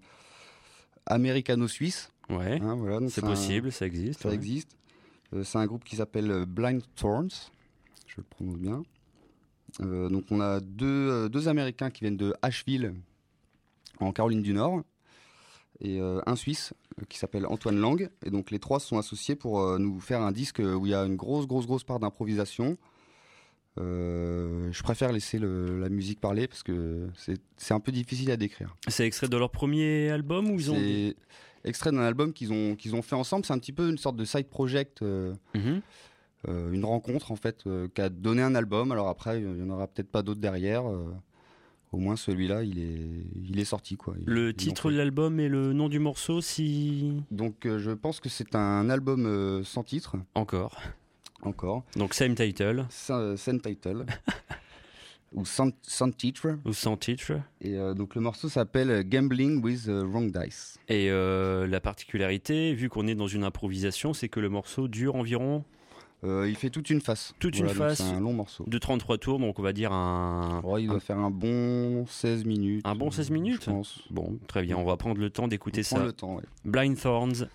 américano-suisses. 1.06 2.10
Ouais, 2.28 2.60
hein, 2.60 2.74
voilà, 2.76 3.08
c'est 3.08 3.24
un- 3.24 3.28
possible, 3.28 3.72
ça 3.72 3.86
existe. 3.86 4.22
Ça 4.22 4.28
ouais. 4.28 4.34
existe. 4.34 4.76
Euh, 5.32 5.44
c'est 5.44 5.58
un 5.58 5.66
groupe 5.66 5.84
qui 5.84 5.96
s'appelle 5.96 6.44
Blind 6.46 6.82
Thorns. 6.94 7.30
Je 8.06 8.14
le 8.18 8.24
prononce 8.24 8.58
bien. 8.58 8.82
Donc 9.80 10.24
on 10.30 10.40
a 10.40 10.60
deux, 10.60 11.28
deux 11.28 11.48
Américains 11.48 11.90
qui 11.90 12.00
viennent 12.00 12.16
de 12.16 12.34
Asheville, 12.40 12.94
en 14.00 14.10
Caroline 14.12 14.40
du 14.40 14.54
Nord, 14.54 14.82
et 15.80 16.00
euh, 16.00 16.22
un 16.24 16.34
Suisse 16.36 16.72
euh, 16.98 17.04
qui 17.10 17.18
s'appelle 17.18 17.44
Antoine 17.46 17.78
Lang. 17.78 18.08
Et 18.24 18.30
donc 18.30 18.50
les 18.50 18.58
trois 18.58 18.80
se 18.80 18.86
sont 18.86 18.96
associés 18.96 19.36
pour 19.36 19.60
euh, 19.60 19.78
nous 19.78 20.00
faire 20.00 20.22
un 20.22 20.32
disque 20.32 20.60
où 20.60 20.86
il 20.86 20.90
y 20.90 20.94
a 20.94 21.04
une 21.04 21.16
grosse, 21.16 21.46
grosse, 21.46 21.66
grosse 21.66 21.84
part 21.84 22.00
d'improvisation. 22.00 22.78
Euh, 23.78 24.68
je 24.72 24.82
préfère 24.82 25.12
laisser 25.12 25.38
le- 25.38 25.78
la 25.80 25.88
musique 25.88 26.20
parler 26.20 26.48
parce 26.48 26.62
que 26.62 27.08
c'est 27.56 27.74
un 27.74 27.80
peu 27.80 27.92
difficile 27.92 28.30
à 28.30 28.36
décrire. 28.36 28.74
C'est 28.88 29.06
extrait 29.06 29.28
de 29.28 29.36
leur 29.36 29.50
premier 29.50 30.10
album 30.10 30.50
ou 30.50 30.58
ils 30.58 30.70
ont. 30.70 30.74
C'est 30.76 31.14
extrait 31.64 31.90
d'un 31.92 31.98
album 32.00 32.32
qu'ils 32.32 32.52
ont, 32.52 32.74
qu'ils 32.76 32.94
ont 32.94 33.02
fait 33.02 33.16
ensemble. 33.16 33.44
C'est 33.44 33.52
un 33.52 33.58
petit 33.58 33.72
peu 33.72 33.88
une 33.90 33.98
sorte 33.98 34.16
de 34.16 34.24
side 34.24 34.48
project. 34.48 35.02
euh, 35.02 35.34
Mhm. 35.54 35.80
euh, 36.48 36.70
une 36.72 36.84
rencontre 36.84 37.32
en 37.32 37.36
fait 37.36 37.64
qui 37.94 38.00
a 38.00 38.08
donné 38.08 38.40
un 38.42 38.54
album. 38.54 38.92
Alors 38.92 39.08
après, 39.08 39.40
il 39.40 39.58
y 39.58 39.62
en 39.62 39.70
aura 39.70 39.86
peut-être 39.88 40.10
pas 40.10 40.22
d'autres 40.22 40.40
derrière. 40.40 40.84
au 41.92 41.98
moins 41.98 42.16
celui-là, 42.16 42.62
il 42.62 42.78
est, 42.78 43.24
il 43.48 43.58
est 43.58 43.64
sorti 43.64 43.96
quoi. 43.96 44.14
Ils- 44.18 44.26
Le 44.26 44.52
titre 44.52 44.90
de 44.90 44.96
l'album 44.98 45.40
et 45.40 45.48
le 45.48 45.72
nom 45.72 45.88
du 45.88 45.98
morceau, 45.98 46.40
si. 46.42 47.22
Donc 47.30 47.54
je 47.64 47.90
pense 47.92 48.20
que 48.20 48.28
c'est 48.28 48.54
un 48.54 48.90
album 48.90 49.62
sans 49.64 49.82
titre 49.82 50.16
Encore. 50.34 50.78
Encore, 51.42 51.84
Donc, 51.96 52.14
same 52.14 52.34
title 52.34 52.86
sans 52.90 53.36
title 53.58 54.04
ou 55.34 55.44
sans, 55.44 55.70
sans 55.82 56.10
titre. 56.10 56.56
ou 56.64 56.72
sans 56.72 56.96
titre. 56.96 57.32
Et 57.60 57.74
euh, 57.76 57.94
donc 57.94 58.14
le 58.14 58.20
morceau 58.20 58.48
s'appelle 58.48 59.06
Gambling 59.08 59.62
with 59.62 59.84
the 59.86 59.90
Wrong 60.04 60.30
Dice. 60.32 60.78
Et 60.88 61.10
euh, 61.10 61.66
la 61.66 61.80
particularité, 61.80 62.72
vu 62.74 62.88
qu'on 62.88 63.06
est 63.06 63.14
dans 63.14 63.26
une 63.26 63.44
improvisation, 63.44 64.14
c'est 64.14 64.28
que 64.28 64.40
le 64.40 64.48
morceau 64.48 64.88
dure 64.88 65.14
environ 65.16 65.64
Euh, 66.24 66.48
il 66.48 66.56
fait 66.56 66.70
toute 66.70 66.88
une 66.90 67.00
face. 67.02 67.34
Toute 67.38 67.58
une 67.58 67.68
face. 67.68 67.98
C'est 67.98 68.04
un 68.04 68.20
long 68.20 68.32
morceau. 68.32 68.64
de 68.66 68.78
33 68.78 69.18
tours, 69.18 69.38
donc 69.38 69.58
on 69.58 69.62
va 69.62 69.72
dire 69.74 69.92
un. 69.92 70.62
Ouais, 70.64 70.82
il 70.82 70.88
doit 70.88 71.00
faire 71.00 71.18
un 71.18 71.30
bon 71.30 72.06
16 72.06 72.44
minutes. 72.46 72.86
Un 72.86 72.94
bon 72.94 73.10
16 73.10 73.30
minutes 73.30 73.64
Je 73.66 73.70
pense. 73.70 74.02
Bon, 74.10 74.38
très 74.48 74.62
bien, 74.62 74.78
on 74.78 74.84
va 74.84 74.96
prendre 74.96 75.20
le 75.20 75.28
temps 75.28 75.46
d'écouter 75.48 75.82
ça. 75.82 76.02
le 76.02 76.12
temps, 76.12 76.36
ouais. 76.36 76.42
Blind 76.64 76.98
Thorns. 76.98 77.48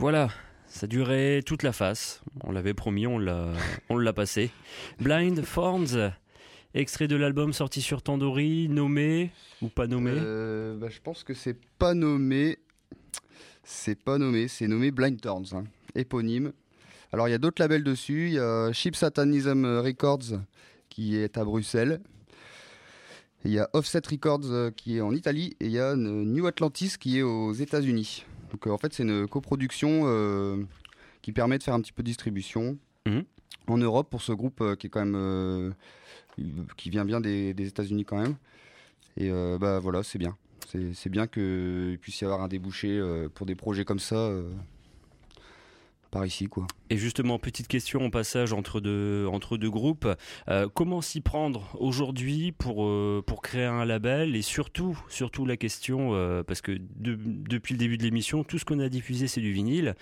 Voilà, 0.00 0.30
ça 0.66 0.86
durait 0.86 1.42
toute 1.44 1.62
la 1.62 1.74
face. 1.74 2.22
On 2.44 2.52
l'avait 2.52 2.72
promis, 2.72 3.06
on 3.06 3.18
l'a, 3.18 4.12
passé. 4.14 4.50
Blind 4.98 5.42
Forms, 5.42 6.10
extrait 6.72 7.06
de 7.06 7.16
l'album 7.16 7.52
sorti 7.52 7.82
sur 7.82 8.00
Tandoori, 8.00 8.70
nommé 8.70 9.30
ou 9.60 9.68
pas 9.68 9.86
nommé? 9.86 10.12
Euh, 10.14 10.74
bah, 10.78 10.88
je 10.88 11.00
pense 11.02 11.22
que 11.22 11.34
c'est 11.34 11.58
pas 11.78 11.92
nommé. 11.92 12.56
C'est 13.62 13.94
pas 13.94 14.16
nommé, 14.16 14.48
c'est 14.48 14.68
nommé 14.68 14.90
Blind 14.90 15.20
Turns, 15.20 15.52
hein, 15.52 15.64
éponyme. 15.94 16.54
Alors 17.12 17.28
il 17.28 17.32
y 17.32 17.34
a 17.34 17.38
d'autres 17.38 17.60
labels 17.60 17.84
dessus. 17.84 18.28
Il 18.28 18.32
y 18.32 18.38
a 18.38 18.72
Cheap 18.72 18.96
Satanism 18.96 19.66
Records 19.66 20.40
qui 20.88 21.18
est 21.18 21.36
à 21.36 21.44
Bruxelles. 21.44 22.00
Il 23.44 23.50
y 23.50 23.58
a 23.58 23.68
Offset 23.74 24.00
Records 24.10 24.50
euh, 24.50 24.70
qui 24.70 24.96
est 24.96 25.02
en 25.02 25.12
Italie 25.12 25.58
et 25.60 25.66
il 25.66 25.72
y 25.72 25.78
a 25.78 25.94
New 25.94 26.46
Atlantis 26.46 26.94
qui 26.98 27.18
est 27.18 27.22
aux 27.22 27.52
États-Unis. 27.52 28.24
Donc 28.50 28.66
euh, 28.66 28.70
en 28.70 28.78
fait 28.78 28.92
c'est 28.92 29.02
une 29.02 29.26
coproduction 29.28 30.02
euh, 30.04 30.62
qui 31.22 31.32
permet 31.32 31.58
de 31.58 31.62
faire 31.62 31.74
un 31.74 31.80
petit 31.80 31.92
peu 31.92 32.02
de 32.02 32.08
distribution 32.08 32.76
Mhm. 33.06 33.24
en 33.68 33.78
Europe 33.78 34.10
pour 34.10 34.20
ce 34.20 34.32
groupe 34.32 34.60
euh, 34.60 34.76
qui 34.76 34.88
est 34.88 34.90
quand 34.90 35.04
même 35.04 35.74
qui 36.76 36.90
vient 36.90 37.04
bien 37.06 37.20
des, 37.20 37.54
des 37.54 37.66
États-Unis 37.68 38.04
quand 38.04 38.18
même. 38.18 38.36
Et 39.16 39.30
bah 39.58 39.78
voilà, 39.80 40.02
c'est 40.02 40.18
bien. 40.18 40.36
C'est 40.94 41.08
bien 41.10 41.26
qu'il 41.26 41.98
puisse 42.00 42.20
y 42.20 42.24
avoir 42.24 42.42
un 42.42 42.48
débouché 42.48 43.02
pour 43.34 43.44
des 43.44 43.54
projets 43.54 43.84
comme 43.84 43.98
ça 43.98 44.30
par 46.10 46.26
ici, 46.26 46.46
quoi. 46.48 46.66
Et 46.90 46.96
justement, 46.96 47.38
petite 47.38 47.68
question 47.68 48.04
en 48.04 48.10
passage 48.10 48.52
entre 48.52 48.80
deux, 48.80 49.26
entre 49.30 49.56
deux 49.56 49.70
groupes. 49.70 50.08
Euh, 50.48 50.68
comment 50.72 51.00
s'y 51.00 51.20
prendre 51.20 51.76
aujourd'hui 51.78 52.52
pour, 52.52 52.84
euh, 52.84 53.22
pour 53.24 53.42
créer 53.42 53.64
un 53.64 53.84
label 53.84 54.34
Et 54.34 54.42
surtout, 54.42 55.00
surtout 55.08 55.46
la 55.46 55.56
question, 55.56 56.10
euh, 56.14 56.42
parce 56.42 56.60
que 56.62 56.72
de- 56.72 57.16
depuis 57.16 57.74
le 57.74 57.78
début 57.78 57.96
de 57.96 58.02
l'émission, 58.02 58.42
tout 58.44 58.58
ce 58.58 58.64
qu'on 58.64 58.80
a 58.80 58.88
diffusé, 58.88 59.28
c'est 59.28 59.40
du 59.40 59.52
vinyle. 59.52 59.94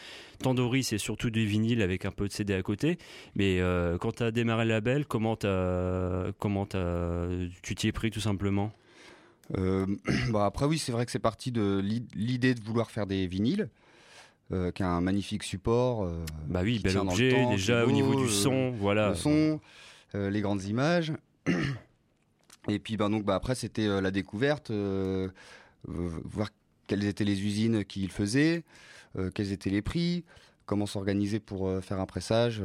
Tandoori, 0.42 0.82
c'est 0.82 0.98
surtout 0.98 1.30
du 1.30 1.44
vinyle 1.44 1.82
avec 1.82 2.04
un 2.04 2.10
peu 2.10 2.26
de 2.26 2.32
CD 2.32 2.54
à 2.54 2.62
côté. 2.62 2.96
Mais 3.34 3.60
quand 4.00 4.16
tu 4.16 4.22
as 4.22 4.30
démarré 4.30 4.64
le 4.64 4.70
label, 4.70 5.04
comment, 5.06 5.36
t'as- 5.36 6.32
comment 6.38 6.64
t'as- 6.66 7.26
tu 7.62 7.74
t'y 7.74 7.88
es 7.88 7.92
pris 7.92 8.10
tout 8.10 8.20
simplement? 8.20 8.72
Bah 10.30 10.44
après, 10.46 10.66
oui, 10.66 10.78
c'est 10.78 10.92
vrai 10.92 11.06
que 11.06 11.12
c'est 11.12 11.18
parti 11.18 11.52
de 11.52 11.80
l'i- 11.82 12.06
l'idée 12.14 12.54
de 12.54 12.60
vouloir 12.62 12.90
faire 12.90 13.06
des 13.06 13.26
vinyles, 13.26 13.68
euh, 14.52 14.70
qui 14.70 14.82
a 14.82 14.88
un 14.88 15.00
magnifique 15.00 15.42
support. 15.42 16.04
euh, 16.04 16.24
Bah 16.46 16.60
oui, 16.62 16.78
bel 16.78 16.96
objet, 16.98 17.30
temps, 17.30 17.50
déjà 17.50 17.84
au 17.84 17.90
niveau 17.90 18.14
du 18.14 18.24
euh, 18.24 18.28
son, 18.28 18.70
voilà. 18.72 19.10
le 19.10 19.14
son, 19.14 19.60
euh, 20.14 20.30
les 20.30 20.40
grandes 20.40 20.64
images. 20.64 21.12
Et 22.68 22.78
puis 22.78 22.96
ben, 22.96 23.08
donc, 23.10 23.24
bah, 23.24 23.34
après, 23.34 23.54
c'était 23.54 23.86
la 24.00 24.10
découverte, 24.10 24.70
voir 25.84 26.48
quelles 26.86 27.04
étaient 27.04 27.24
les 27.24 27.42
usines 27.42 27.84
qui 27.84 28.02
le 28.02 28.08
faisaient, 28.12 28.64
quels 29.34 29.52
étaient 29.52 29.70
les 29.70 29.82
prix, 29.82 30.24
comment 30.66 30.86
s'organiser 30.86 31.40
pour 31.40 31.70
faire 31.82 32.00
un 32.00 32.06
pressage. 32.06 32.62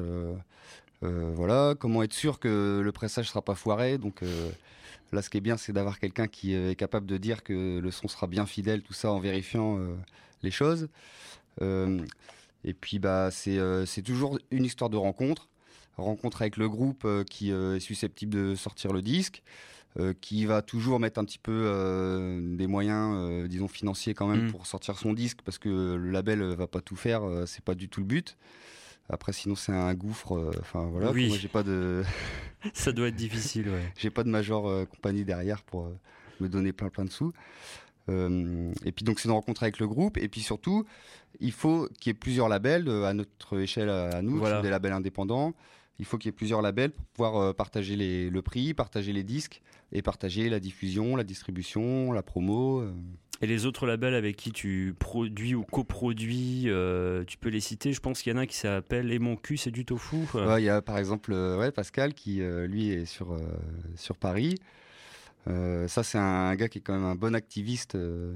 euh, 1.04 1.32
voilà, 1.36 1.76
comment 1.80 2.04
être 2.04 2.14
sûr 2.14 2.40
que 2.40 2.82
le 2.84 2.92
pressage 2.92 3.30
sera 3.30 3.42
pas 3.42 3.56
foiré. 3.56 3.98
Donc 3.98 4.24
euh, 4.24 4.50
là, 5.12 5.22
ce 5.22 5.30
qui 5.30 5.38
est 5.38 5.42
bien, 5.42 5.58
c'est 5.58 5.74
d'avoir 5.74 6.00
quelqu'un 6.00 6.28
qui 6.28 6.54
est 6.54 6.76
capable 6.76 7.06
de 7.06 7.18
dire 7.18 7.44
que 7.44 7.80
le 7.80 7.92
son 7.92 8.08
sera 8.08 8.28
bien 8.28 8.46
fidèle, 8.46 8.82
tout 8.82 8.94
ça 8.94 9.12
en 9.12 9.20
vérifiant 9.20 9.78
euh, 9.78 9.96
les 10.44 10.52
choses. 10.52 10.88
Euh, 11.62 12.00
et 12.64 12.74
puis 12.74 13.00
bah 13.00 13.30
c'est 13.32 13.58
euh, 13.58 13.86
c'est 13.86 14.02
toujours 14.02 14.40
une 14.52 14.66
histoire 14.66 14.90
de 14.90 14.98
rencontre, 14.98 15.50
rencontre 15.98 16.42
avec 16.42 16.58
le 16.58 16.70
groupe 16.70 17.04
euh, 17.06 17.24
qui 17.24 17.52
est 17.52 17.80
susceptible 17.80 18.34
de 18.34 18.56
sortir 18.56 18.94
le 18.94 19.02
disque, 19.02 19.44
qui 20.22 20.46
va 20.46 20.64
toujours 20.64 21.00
mettre 21.00 21.20
un 21.20 21.26
petit 21.26 21.38
peu 21.38 22.42
des 22.58 22.66
moyens, 22.66 23.48
disons 23.48 23.68
financiers 23.68 24.16
quand 24.16 24.26
même 24.28 24.48
Mm. 24.48 24.52
pour 24.52 24.66
sortir 24.66 24.98
son 24.98 25.14
disque 25.14 25.40
parce 25.46 25.60
que 25.60 25.70
le 25.70 26.10
label 26.10 26.42
euh, 26.42 26.56
va 26.56 26.66
pas 26.66 26.82
tout 26.82 26.96
faire, 26.96 27.22
c'est 27.46 27.64
pas 27.64 27.76
du 27.76 27.90
tout 27.90 28.00
le 28.00 28.08
but. 28.08 28.36
Après 29.10 29.34
sinon 29.34 29.56
c'est 29.56 29.72
un 29.72 29.94
gouffre, 29.94 30.52
enfin 30.62 30.86
voilà. 30.86 31.12
Oui. 31.12 31.28
Moi 31.28 31.38
j'ai 31.38 31.48
pas 31.48 31.62
de 31.62 32.04
Ça 32.74 32.92
doit 32.92 33.10
être 33.10 33.16
difficile, 33.16 33.70
ouais. 33.70 33.94
j'ai 33.98 34.10
pas 34.10 34.24
de 34.24 34.30
major 34.30 34.88
compagnie 34.88 35.26
derrière 35.26 35.62
pour 35.62 35.92
me 36.40 36.48
donner 36.50 36.74
plein 36.74 36.90
plein 36.90 37.06
de 37.06 37.12
sous. 37.12 37.32
Euh, 38.10 38.72
et 38.86 38.92
puis 38.92 39.06
donc 39.06 39.20
c'est 39.20 39.30
une 39.30 39.34
rencontre 39.34 39.64
avec 39.64 39.80
le 39.80 39.88
groupe 39.88 40.18
et 40.18 40.28
puis 40.28 40.42
surtout 40.42 40.84
il 41.40 41.54
faut 41.54 41.88
qu'il 42.02 42.10
y 42.10 42.12
ait 42.12 42.20
plusieurs 42.20 42.50
labels 42.50 42.90
euh, 42.90 43.06
à 43.06 43.14
notre 43.14 43.60
échelle 43.60 43.90
à, 43.90 44.22
nous, 44.22 44.38
Voilà. 44.38 44.62
des 44.62 44.70
labels 44.70 44.92
indépendants. 44.92 45.54
Il 46.00 46.06
faut 46.06 46.18
qu'il 46.18 46.28
y 46.28 46.34
ait 46.34 46.36
plusieurs 46.36 46.62
labels 46.62 46.92
pour 46.92 47.06
pouvoir 47.06 47.36
euh, 47.38 47.54
partager 47.54 47.96
les, 47.96 48.30
le 48.30 48.42
prix, 48.42 48.74
partager 48.74 49.14
les 49.14 49.24
disques 49.24 49.62
et 49.92 50.02
partager 50.02 50.50
la 50.50 50.60
diffusion, 50.60 51.16
la 51.16 51.24
distribution, 51.24 52.12
la 52.12 52.24
promo. 52.24 52.84
Et 53.44 53.46
les 53.46 53.66
autres 53.66 53.86
labels 53.86 54.16
avec 54.16 54.38
qui 54.38 54.54
tu 54.54 54.96
produis 54.98 55.54
ou 55.54 55.64
coproduis, 55.64 56.64
euh, 56.68 57.26
tu 57.26 57.38
peux 57.38 57.50
les 57.50 57.60
citer? 57.60 57.92
Je 57.92 58.00
pense 58.00 58.22
qu'il 58.22 58.32
y 58.32 58.36
en 58.36 58.40
a 58.40 58.44
un 58.44 58.46
qui 58.46 58.56
s'appelle 58.56 59.12
Et 59.12 59.20
mon 59.20 59.36
cul, 59.36 59.58
c'est 59.58 59.70
du 59.70 59.84
tofu. 59.84 60.16
Ouais, 60.34 60.62
Il 60.62 60.66
y 60.66 60.70
a 60.70 60.82
par 60.82 60.98
exemple 60.98 61.34
ouais, 61.34 61.72
Pascal 61.72 62.14
qui 62.14 62.42
euh, 62.42 62.68
lui 62.68 62.92
est 62.92 63.06
sur, 63.06 63.34
euh, 63.34 63.40
sur 63.96 64.18
Paris. 64.18 64.56
Euh, 65.48 65.88
ça 65.88 66.04
c'est 66.04 66.18
un 66.18 66.56
gars 66.56 66.70
qui 66.70 66.80
est 66.80 66.82
quand 66.82 66.94
même 66.94 67.04
un 67.06 67.16
bon 67.16 67.36
activiste. 67.36 67.96
euh, 67.96 68.36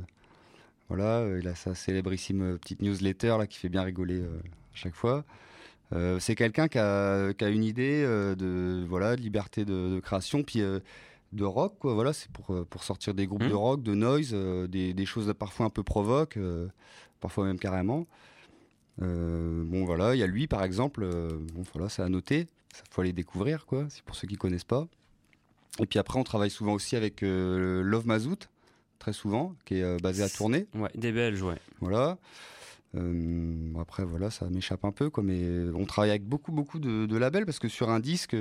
voilà, 0.90 1.20
euh, 1.20 1.40
il 1.42 1.48
a 1.48 1.56
sa 1.56 1.76
célébrissime 1.76 2.58
petite 2.60 2.82
newsletter 2.82 3.36
là 3.40 3.48
qui 3.48 3.58
fait 3.58 3.70
bien 3.70 3.84
rigoler 3.84 4.22
à 4.24 4.28
chaque 4.74 4.96
fois. 4.96 5.26
Euh, 5.94 6.20
c'est 6.20 6.36
quelqu'un 6.36 6.68
qui 6.68 6.78
a, 6.80 7.34
qui 7.34 7.44
a 7.46 7.50
une 7.50 7.64
idée 7.64 8.04
euh, 8.06 8.36
de 8.36 8.86
voilà 8.88 9.16
de 9.16 9.22
liberté 9.22 9.64
de, 9.66 9.96
de 9.96 10.00
création 10.02 10.44
puis 10.44 10.62
euh, 10.62 10.80
de 11.34 11.44
rock 11.46 11.76
quoi. 11.80 11.94
Voilà, 11.94 12.12
c'est 12.14 12.30
pour 12.32 12.66
pour 12.70 12.84
sortir 12.84 13.14
des 13.14 13.26
groupes 13.28 13.44
Mhm. 13.44 13.50
de 13.50 13.54
rock, 13.56 13.84
de 13.84 13.94
noise, 13.96 14.34
des, 14.70 14.94
des 14.94 15.06
choses 15.06 15.34
parfois 15.38 15.66
un 15.66 15.70
peu 15.70 15.84
provoques, 15.84 16.38
parfois 17.20 17.46
même 17.46 17.60
carrément. 17.60 18.06
Bon 19.00 19.86
voilà, 19.86 20.16
il 20.16 20.20
y 20.20 20.24
a 20.24 20.28
lui 20.28 20.48
par 20.48 20.64
exemple. 20.64 21.06
bon 21.54 21.64
voilà, 21.74 21.90
c'est 21.90 22.02
à 22.02 22.10
noter. 22.10 22.48
Ça 22.74 22.84
faut 22.90 23.02
aller 23.02 23.14
découvrir 23.14 23.66
quoi. 23.66 23.86
C'est 23.90 24.04
pour 24.04 24.16
ceux 24.16 24.28
qui 24.28 24.36
connaissent 24.36 24.64
pas. 24.64 24.88
Et 25.80 25.86
puis 25.86 26.00
après, 26.00 26.20
on 26.20 26.24
travaille 26.24 26.50
souvent 26.50 26.74
aussi 26.74 26.96
avec 26.96 27.24
euh, 27.24 27.82
Love 27.82 28.08
Mazout, 28.08 28.50
très 29.00 29.14
souvent, 29.14 29.56
qui 29.66 29.76
est 29.76 29.84
euh, 29.84 29.98
basé 30.02 30.24
à 30.24 30.30
Tournai. 30.30 30.68
Ouais, 30.76 30.90
des 30.96 31.12
Belges, 31.12 31.42
ouais. 31.42 31.58
Voilà. 31.80 32.18
Euh, 32.96 33.74
après, 33.80 34.04
voilà, 34.06 34.32
ça 34.32 34.50
m'échappe 34.50 34.86
un 34.86 34.92
peu, 34.92 35.10
quoi, 35.10 35.24
mais 35.24 35.44
on 35.76 35.86
travaille 35.86 36.10
avec 36.10 36.24
beaucoup, 36.24 36.52
beaucoup 36.52 36.80
de, 36.80 37.06
de 37.06 37.18
labels 37.18 37.46
parce 37.46 37.60
que 37.60 37.68
sur 37.68 37.90
un 37.90 38.00
disque, 38.00 38.36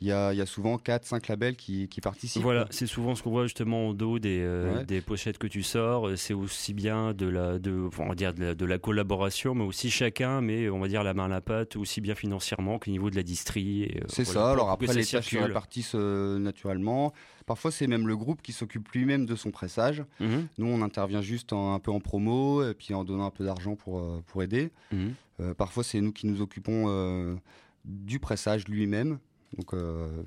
il 0.00 0.08
y, 0.08 0.12
a, 0.12 0.32
il 0.32 0.36
y 0.38 0.42
a 0.42 0.46
souvent 0.46 0.76
4-5 0.76 1.28
labels 1.28 1.56
qui, 1.56 1.88
qui 1.88 2.00
participent. 2.00 2.42
Voilà, 2.42 2.66
c'est 2.70 2.86
souvent 2.86 3.14
ce 3.14 3.22
qu'on 3.22 3.30
voit 3.30 3.44
justement 3.44 3.88
au 3.88 3.94
dos 3.94 4.18
des, 4.18 4.40
euh, 4.42 4.78
Ouais. 4.78 4.84
des 4.84 5.00
pochettes 5.00 5.38
que 5.38 5.46
tu 5.46 5.62
sors. 5.62 6.08
Euh, 6.08 6.16
C'est 6.16 6.34
aussi 6.34 6.74
bien 6.74 7.14
de 7.14 7.26
la, 7.26 7.58
de, 7.58 7.88
on 7.98 8.08
va 8.08 8.14
dire 8.14 8.34
de 8.34 8.42
la, 8.44 8.54
de 8.54 8.64
la 8.66 8.78
collaboration, 8.78 9.54
mais 9.54 9.64
aussi 9.64 9.90
chacun 9.90 10.40
met, 10.42 10.68
on 10.68 10.78
va 10.78 10.88
dire, 10.88 11.02
la 11.02 11.14
main 11.14 11.24
à 11.24 11.28
la 11.28 11.40
pâte, 11.40 11.76
aussi 11.76 12.00
bien 12.00 12.14
financièrement 12.14 12.78
qu'au 12.78 12.90
niveau 12.90 13.08
de 13.10 13.16
la 13.16 13.22
distrie. 13.22 13.84
euh, 13.96 14.00
C'est 14.08 14.24
voilà, 14.24 14.40
ça. 14.40 14.50
Alors 14.52 14.70
après, 14.70 14.92
les 14.92 15.04
tâches 15.04 15.30
se 15.30 15.38
répartissent 15.38 15.92
euh, 15.94 16.38
naturellement. 16.38 17.14
Parfois, 17.46 17.70
c'est 17.70 17.86
même 17.86 18.06
le 18.08 18.16
groupe 18.16 18.42
qui 18.42 18.52
s'occupe 18.52 18.88
lui-même 18.90 19.24
de 19.24 19.34
son 19.36 19.50
pressage. 19.50 20.02
Mhm, 20.20 20.48
Nous, 20.58 20.66
on 20.66 20.82
intervient 20.82 21.22
juste 21.22 21.52
en- 21.52 21.74
un 21.74 21.78
peu 21.78 21.90
en 21.92 22.00
promo 22.00 22.68
et 22.68 22.74
puis 22.74 22.92
en 22.92 23.04
donnant 23.04 23.26
un 23.26 23.30
peu 23.30 23.44
d'argent 23.44 23.76
pour, 23.76 24.00
euh, 24.00 24.20
pour 24.26 24.42
aider. 24.42 24.70
mhm. 24.92 25.14
Parfois, 25.56 25.84
c'est 25.84 26.00
nous 26.00 26.12
qui 26.12 26.26
nous 26.26 26.40
occupons 26.40 27.36
du 27.84 28.18
pressage 28.18 28.66
lui-même. 28.68 29.18
Donc, 29.54 29.74
euh, 29.74 30.22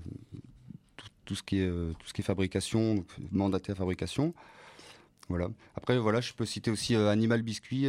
tout, 0.98 1.08
tout 1.26 1.36
ce 1.36 1.44
qui 1.44 1.60
est, 1.60 1.68
euh, 1.68 1.94
tout 2.00 2.08
ce 2.08 2.14
qui 2.14 2.22
est 2.22 2.24
fabrication, 2.24 2.96
donc, 2.96 3.08
mandaté 3.32 3.72
à 3.72 3.76
fabrication. 3.76 4.34
Voilà. 5.28 5.50
Après, 5.76 5.98
voilà, 6.00 6.22
je 6.22 6.34
peux 6.34 6.46
citer 6.46 6.72
aussi 6.72 6.96
euh, 6.96 7.10
Animal 7.10 7.42
Biscuit, 7.42 7.88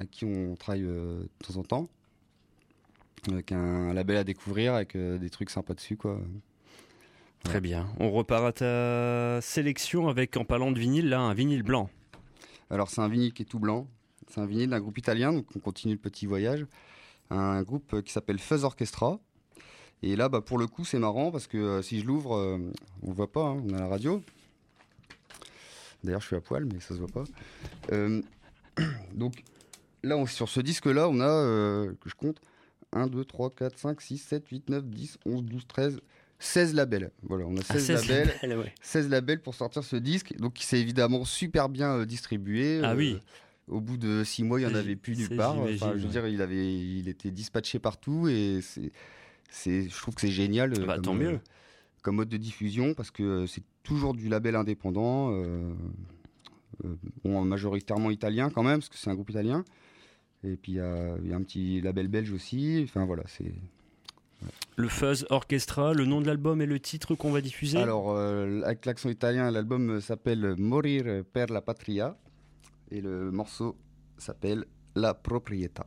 à 0.00 0.06
qui 0.06 0.24
on 0.24 0.56
travaille 0.56 0.82
de 0.82 1.28
temps 1.46 1.56
en 1.56 1.62
temps. 1.62 1.88
Avec 3.30 3.52
un 3.52 3.94
label 3.94 4.16
à 4.16 4.24
découvrir, 4.24 4.74
avec 4.74 4.96
des 4.96 5.30
trucs 5.30 5.50
sympas 5.50 5.74
dessus, 5.74 5.96
quoi. 5.96 6.20
Très 7.44 7.60
bien. 7.60 7.88
On 8.00 8.10
repart 8.10 8.44
à 8.44 8.52
ta 8.52 9.40
sélection 9.40 10.08
avec, 10.08 10.36
en 10.36 10.44
parlant 10.44 10.72
de 10.72 10.78
vinyle, 10.78 11.08
là, 11.08 11.20
un 11.20 11.34
vinyle 11.34 11.62
blanc. 11.62 11.88
Alors, 12.68 12.88
c'est 12.90 13.00
un 13.00 13.08
vinyle 13.08 13.32
qui 13.32 13.42
est 13.42 13.46
tout 13.46 13.60
blanc. 13.60 13.86
C'est 14.28 14.40
un 14.40 14.46
vinyle 14.46 14.70
d'un 14.70 14.80
groupe 14.80 14.98
italien, 14.98 15.32
donc 15.32 15.46
on 15.54 15.60
continue 15.60 15.94
le 15.94 16.00
petit 16.00 16.26
voyage. 16.26 16.66
Un 17.30 17.62
groupe 17.62 18.02
qui 18.02 18.12
s'appelle 18.12 18.38
Fuzz 18.38 18.64
Orchestra. 18.64 19.20
Et 20.02 20.16
là, 20.16 20.28
bah, 20.28 20.40
pour 20.40 20.58
le 20.58 20.66
coup, 20.66 20.84
c'est 20.84 20.98
marrant 20.98 21.30
parce 21.30 21.46
que 21.46 21.56
euh, 21.58 21.82
si 21.82 22.00
je 22.00 22.06
l'ouvre, 22.06 22.34
euh, 22.36 22.58
on 23.02 23.10
ne 23.10 23.14
voit 23.14 23.30
pas, 23.30 23.44
hein, 23.48 23.62
on 23.68 23.74
a 23.74 23.78
la 23.80 23.86
radio. 23.88 24.22
D'ailleurs, 26.02 26.20
je 26.20 26.26
suis 26.26 26.36
à 26.36 26.40
poil, 26.40 26.64
mais 26.64 26.80
ça 26.80 26.94
se 26.94 26.98
voit 27.00 27.06
pas. 27.08 27.24
Euh, 27.92 28.20
donc, 29.14 29.44
là, 30.02 30.16
on- 30.16 30.26
sur 30.26 30.48
ce 30.48 30.60
disque-là, 30.60 31.08
on 31.08 31.20
a, 31.20 31.28
euh, 31.28 31.92
que 32.00 32.08
je 32.10 32.14
compte, 32.14 32.38
1, 32.92 33.06
2, 33.06 33.24
3, 33.24 33.50
4, 33.50 33.78
5, 33.78 34.00
6, 34.00 34.18
7, 34.18 34.48
8, 34.48 34.68
9, 34.70 34.84
10, 34.84 35.18
11, 35.24 35.42
12, 35.44 35.66
13, 35.68 36.00
16 36.40 36.74
labels. 36.74 37.10
Voilà, 37.22 37.44
on 37.46 37.56
a 37.56 37.62
16, 37.62 37.90
Ah, 37.90 37.96
16 37.98 38.08
labels. 38.08 38.34
labels, 38.42 38.58
ouais. 38.58 38.74
16 38.82 39.08
labels 39.08 39.40
pour 39.40 39.54
sortir 39.54 39.84
ce 39.84 39.94
disque, 39.96 40.34
donc 40.38 40.54
qui 40.54 40.66
s'est 40.66 40.80
évidemment 40.80 41.24
super 41.24 41.68
bien 41.68 41.98
euh, 41.98 42.04
distribué. 42.06 42.80
Ah 42.82 42.90
Euh, 42.92 42.96
oui. 42.96 43.20
Au 43.68 43.80
bout 43.80 43.96
de 43.96 44.24
6 44.24 44.42
mois, 44.42 44.60
il 44.60 44.66
n'y 44.66 44.72
en 44.72 44.74
avait 44.74 44.96
plus 44.96 45.16
nulle 45.16 45.36
part. 45.36 45.56
Enfin, 45.56 45.92
je 45.94 46.00
veux 46.00 46.04
ouais. 46.06 46.10
dire, 46.10 46.26
il, 46.26 46.42
avait, 46.42 46.74
il 46.74 47.08
était 47.08 47.30
dispatché 47.30 47.78
partout 47.78 48.26
et 48.28 48.58
c'est, 49.52 49.88
je 49.88 49.96
trouve 50.00 50.14
que 50.14 50.20
c'est 50.22 50.30
génial. 50.30 50.72
euh, 50.72 50.86
Bah, 50.86 50.94
comme, 50.94 51.02
tant 51.02 51.14
euh, 51.14 51.18
mieux. 51.32 51.40
comme 52.02 52.16
mode 52.16 52.28
de 52.28 52.36
diffusion 52.36 52.94
parce 52.94 53.10
que 53.10 53.22
euh, 53.22 53.46
c'est 53.46 53.62
toujours 53.82 54.14
du 54.14 54.28
label 54.28 54.56
indépendant, 54.56 55.32
euh, 55.32 55.72
euh, 56.84 56.94
bon, 57.24 57.42
majoritairement 57.44 58.10
italien 58.10 58.50
quand 58.50 58.62
même, 58.62 58.78
parce 58.78 58.88
que 58.88 58.96
c'est 58.96 59.10
un 59.10 59.14
groupe 59.14 59.30
italien. 59.30 59.64
Et 60.44 60.56
puis 60.56 60.72
il 60.72 60.76
y, 60.76 60.80
a 60.80 61.16
il 61.22 61.30
y 61.30 61.32
a 61.32 61.36
un 61.36 61.42
petit 61.42 61.80
label 61.80 62.08
belge 62.08 62.32
aussi. 62.32 62.80
Enfin 62.84 63.04
voilà, 63.04 63.22
c'est. 63.26 63.52
Le 64.76 64.88
Fuzz 64.88 65.24
Orchestra, 65.30 65.94
le 65.94 66.04
nom 66.04 66.20
de 66.20 66.26
l'album 66.26 66.60
et 66.62 66.66
le 66.66 66.80
titre 66.80 67.14
qu'on 67.14 67.30
va 67.30 67.40
diffuser? 67.40 67.78
Alors, 67.78 68.10
euh, 68.10 68.62
avec 68.64 68.86
l'accent 68.86 69.08
italien, 69.08 69.48
l'album 69.52 70.00
s'appelle 70.00 70.56
Morir 70.58 71.22
per 71.32 71.46
la 71.50 71.60
Patria. 71.60 72.16
Et 72.90 73.00
le 73.00 73.30
morceau 73.30 73.76
s'appelle 74.18 74.64
La 74.96 75.14
Proprietà. 75.14 75.86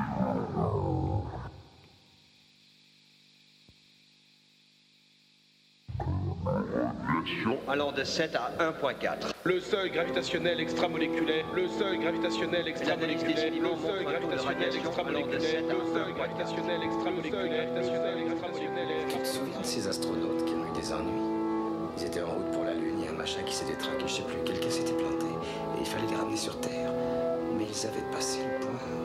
de 8.01 8.05
7 8.05 8.35
à 8.35 8.51
1.4. 8.59 9.31
Le 9.43 9.59
seuil 9.59 9.91
gravitationnel 9.91 10.59
extramoléculaire, 10.59 11.45
le 11.53 11.67
seuil 11.67 11.99
gravitationnel 11.99 12.67
extramoléculaire, 12.67 13.51
le 13.51 13.69
seuil 13.77 14.05
gravitationnel 14.05 14.75
extramoléculaire, 14.75 15.61
le 15.69 15.93
seuil 15.93 16.13
gravitationnel 16.15 16.81
extramoléculaire, 16.83 17.67
gravitationnel 17.67 18.17
extramoléculaire. 18.25 19.07
Tu 19.07 19.17
te 19.19 19.27
souviens 19.27 19.59
de 19.59 19.65
ces 19.65 19.87
astronautes 19.87 20.45
qui 20.45 20.53
ont 20.53 20.65
eu 20.65 20.79
des 20.79 20.91
ennuis 20.91 21.91
Ils 21.97 22.05
étaient 22.05 22.23
en 22.23 22.31
route 22.31 22.51
pour 22.51 22.63
la 22.63 22.73
Lune, 22.73 22.95
il 22.97 23.05
y 23.05 23.07
a 23.07 23.11
un 23.11 23.13
machin 23.15 23.43
qui 23.45 23.53
s'est 23.53 23.65
détraqué, 23.65 24.03
je 24.07 24.13
sais 24.13 24.23
plus, 24.23 24.43
quelqu'un 24.45 24.69
s'était 24.71 24.93
planté, 24.93 25.27
et 25.27 25.81
il 25.81 25.85
fallait 25.85 26.07
les 26.07 26.15
ramener 26.15 26.37
sur 26.37 26.59
Terre. 26.59 26.89
Mais 27.55 27.65
ils 27.69 27.85
avaient 27.85 28.11
passé 28.11 28.39
le 28.39 28.65
point 28.65 29.00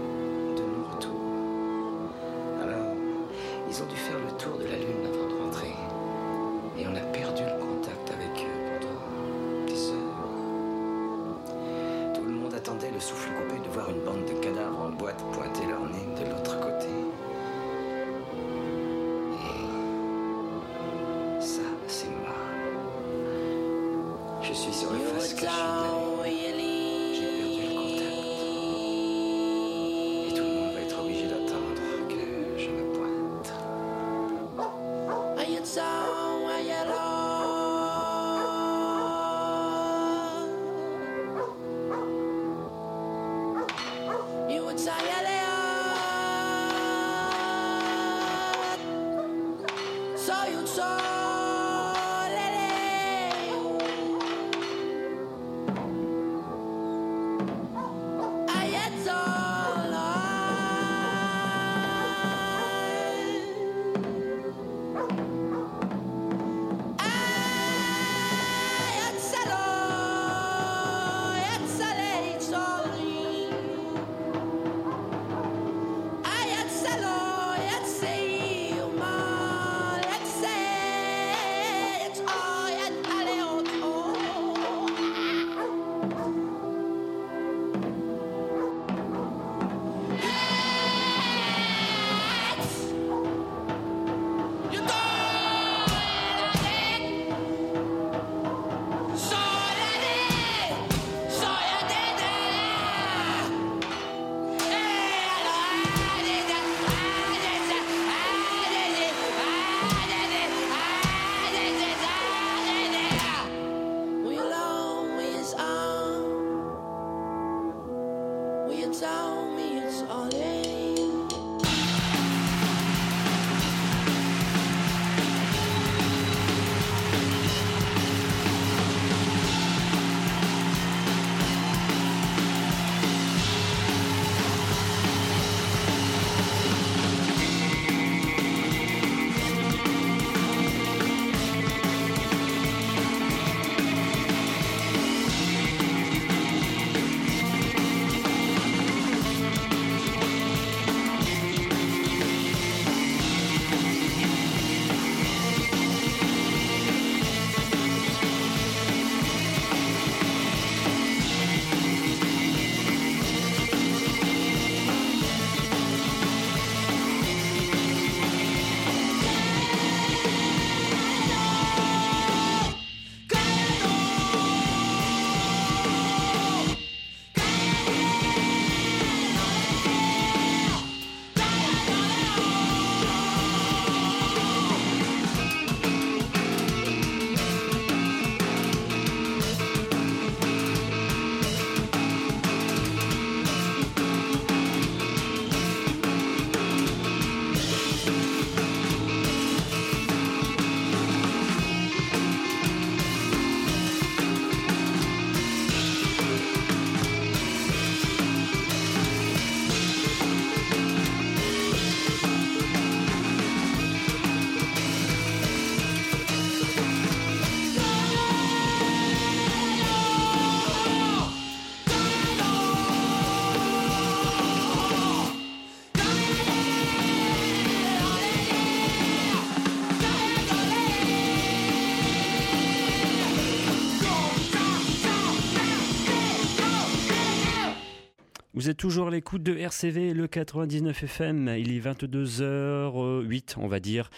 Vous 238.66 238.70
êtes 238.70 238.78
toujours 238.78 239.06
à 239.06 239.10
l'écoute 239.12 239.44
de 239.44 239.56
RCV, 239.56 240.12
le 240.12 240.26
99 240.26 241.04
FM. 241.04 241.54
Il 241.56 241.70
est 241.70 241.78
22h08, 241.78 243.54
on 243.58 243.68
va 243.68 243.78
dire. 243.78 244.10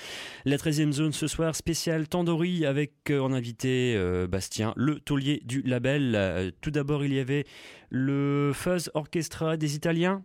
La 0.46 0.56
13e 0.56 0.90
zone 0.90 1.12
ce 1.12 1.26
soir, 1.26 1.54
spécial 1.54 2.08
Tandoori 2.08 2.64
avec 2.64 3.10
euh, 3.10 3.20
en 3.20 3.34
invité 3.34 3.94
euh, 3.94 4.26
Bastien, 4.26 4.72
le 4.74 5.00
taulier 5.00 5.42
du 5.44 5.60
label. 5.60 6.14
Euh, 6.14 6.50
tout 6.62 6.70
d'abord, 6.70 7.04
il 7.04 7.12
y 7.12 7.18
avait 7.18 7.44
le 7.90 8.52
Fuzz 8.54 8.90
Orchestra 8.94 9.58
des 9.58 9.74
Italiens. 9.74 10.22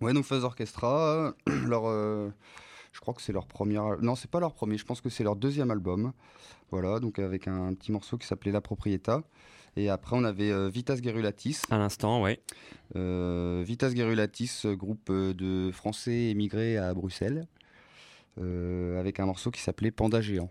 Ouais, 0.00 0.12
donc 0.12 0.24
Fuzz 0.24 0.44
Orchestra, 0.44 1.34
leur, 1.66 1.82
je 2.92 3.00
crois 3.00 3.12
que 3.12 3.22
c'est 3.22 3.32
leur 3.32 3.48
premier. 3.48 3.80
Non, 4.02 4.14
c'est 4.14 4.30
pas 4.30 4.38
leur 4.38 4.54
premier. 4.54 4.78
Je 4.78 4.84
pense 4.84 5.00
que 5.00 5.08
c'est 5.08 5.24
leur 5.24 5.34
deuxième 5.34 5.72
album. 5.72 6.12
Voilà, 6.70 7.00
donc 7.00 7.18
avec 7.18 7.48
un 7.48 7.74
petit 7.74 7.90
morceau 7.90 8.18
qui 8.18 8.26
s'appelait 8.28 8.52
La 8.52 8.60
Proprietà. 8.60 9.24
Et 9.76 9.88
après, 9.88 10.16
on 10.16 10.24
avait 10.24 10.50
euh, 10.50 10.68
Vitas 10.68 10.96
Gerulatis. 11.02 11.62
À 11.70 11.78
l'instant, 11.78 12.22
ouais. 12.22 12.40
Euh, 12.96 13.62
Vitas 13.66 13.94
Gerulatis, 13.94 14.62
euh, 14.66 14.74
groupe 14.74 15.10
de 15.10 15.70
Français 15.72 16.24
émigrés 16.30 16.76
à 16.76 16.92
Bruxelles, 16.92 17.46
avec 18.38 19.20
un 19.20 19.26
morceau 19.26 19.50
qui 19.50 19.60
s'appelait 19.60 19.90
Panda 19.90 20.20
géant. 20.20 20.50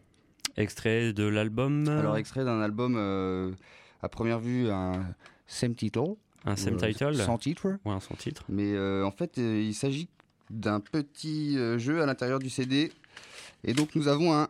Extrait 0.57 1.13
de 1.13 1.23
l'album. 1.23 1.87
Alors 1.87 2.17
extrait 2.17 2.43
d'un 2.43 2.61
album 2.61 3.55
à 4.01 4.09
première 4.09 4.39
vue 4.39 4.69
un 4.69 5.03
same 5.47 5.73
title, 5.75 6.15
un 6.45 6.55
same 6.55 6.77
title. 6.77 7.15
sans 7.15 7.37
titre, 7.37 7.77
Ouais, 7.85 7.95
son 8.01 8.15
titre. 8.15 8.43
mais 8.49 8.77
en 9.01 9.11
fait 9.11 9.37
il 9.37 9.73
s'agit 9.73 10.09
d'un 10.51 10.79
petit 10.79 11.57
jeu 11.79 12.03
à 12.03 12.05
l'intérieur 12.05 12.37
du 12.37 12.49
CD, 12.49 12.91
et 13.63 13.73
donc 13.73 13.95
nous 13.95 14.07
avons 14.07 14.33
un 14.33 14.47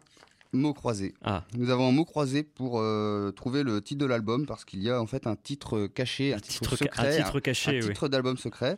mot 0.53 0.73
croisé. 0.73 1.14
Ah, 1.23 1.45
Nous 1.57 1.69
avons 1.69 1.88
un 1.90 1.91
mot 1.91 2.06
croisé 2.06 2.44
pour 2.44 2.80
euh, 2.82 3.32
trouver 3.32 3.64
le 3.64 3.82
titre 3.82 3.99
de 4.02 4.06
l'album 4.06 4.45
parce 4.45 4.65
qu'il 4.65 4.82
y 4.82 4.90
a 4.90 5.02
en 5.02 5.07
fait 5.07 5.28
un 5.28 5.36
titre 5.36 5.88
caché, 5.88 6.34
un, 6.34 6.40
titre, 6.40 6.76
secret, 6.76 6.90
un 7.07 7.15
titre 7.23 7.40
caché, 7.40 7.72
un 7.72 7.82
oui. 7.82 7.88
titre 7.88 8.07
d'album 8.10 8.38
secret. 8.38 8.78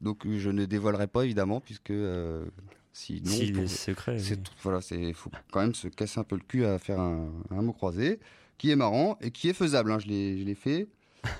Donc 0.00 0.26
euh, 0.26 0.38
je 0.38 0.50
ne 0.50 0.64
dévoilerai 0.64 1.06
pas 1.06 1.24
évidemment 1.24 1.60
puisque 1.60 1.90
euh, 1.90 2.44
sinon 2.92 3.30
Si, 3.30 3.52
pour- 3.52 3.62
les 3.62 3.68
secrets. 3.68 4.18
c'est 4.18 4.36
oui. 4.36 4.42
tout- 4.42 4.52
voilà, 4.62 4.80
c'est 4.80 5.12
faut 5.12 5.30
quand 5.52 5.60
même 5.60 5.74
se 5.74 5.88
casser 5.88 6.18
un 6.18 6.24
peu 6.24 6.34
le 6.36 6.42
cul 6.42 6.64
à 6.64 6.78
faire 6.78 6.98
un, 7.00 7.30
mot 7.50 7.72
croisé 7.72 8.18
qui 8.58 8.70
est 8.70 8.76
marrant 8.76 9.16
et 9.20 9.30
qui 9.30 9.48
est 9.48 9.54
faisable. 9.54 9.92
hein, 9.92 9.98
je 10.00 10.08
l'ai 10.08 10.38
je 10.38 10.44
l'ai 10.44 10.54
fait. 10.56 10.88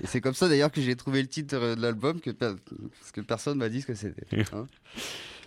Et 0.01 0.07
c'est 0.07 0.21
comme 0.21 0.33
ça 0.33 0.47
d'ailleurs 0.47 0.71
que 0.71 0.79
j'ai 0.79 0.95
trouvé 0.95 1.21
le 1.21 1.27
titre 1.27 1.75
de 1.75 1.81
l'album 1.81 2.21
que 2.21 2.29
parce 2.31 3.11
que 3.11 3.19
personne 3.19 3.57
m'a 3.57 3.67
dit 3.67 3.81
ce 3.81 3.87
que 3.87 3.95
c'était. 3.95 4.45
hein. 4.53 4.65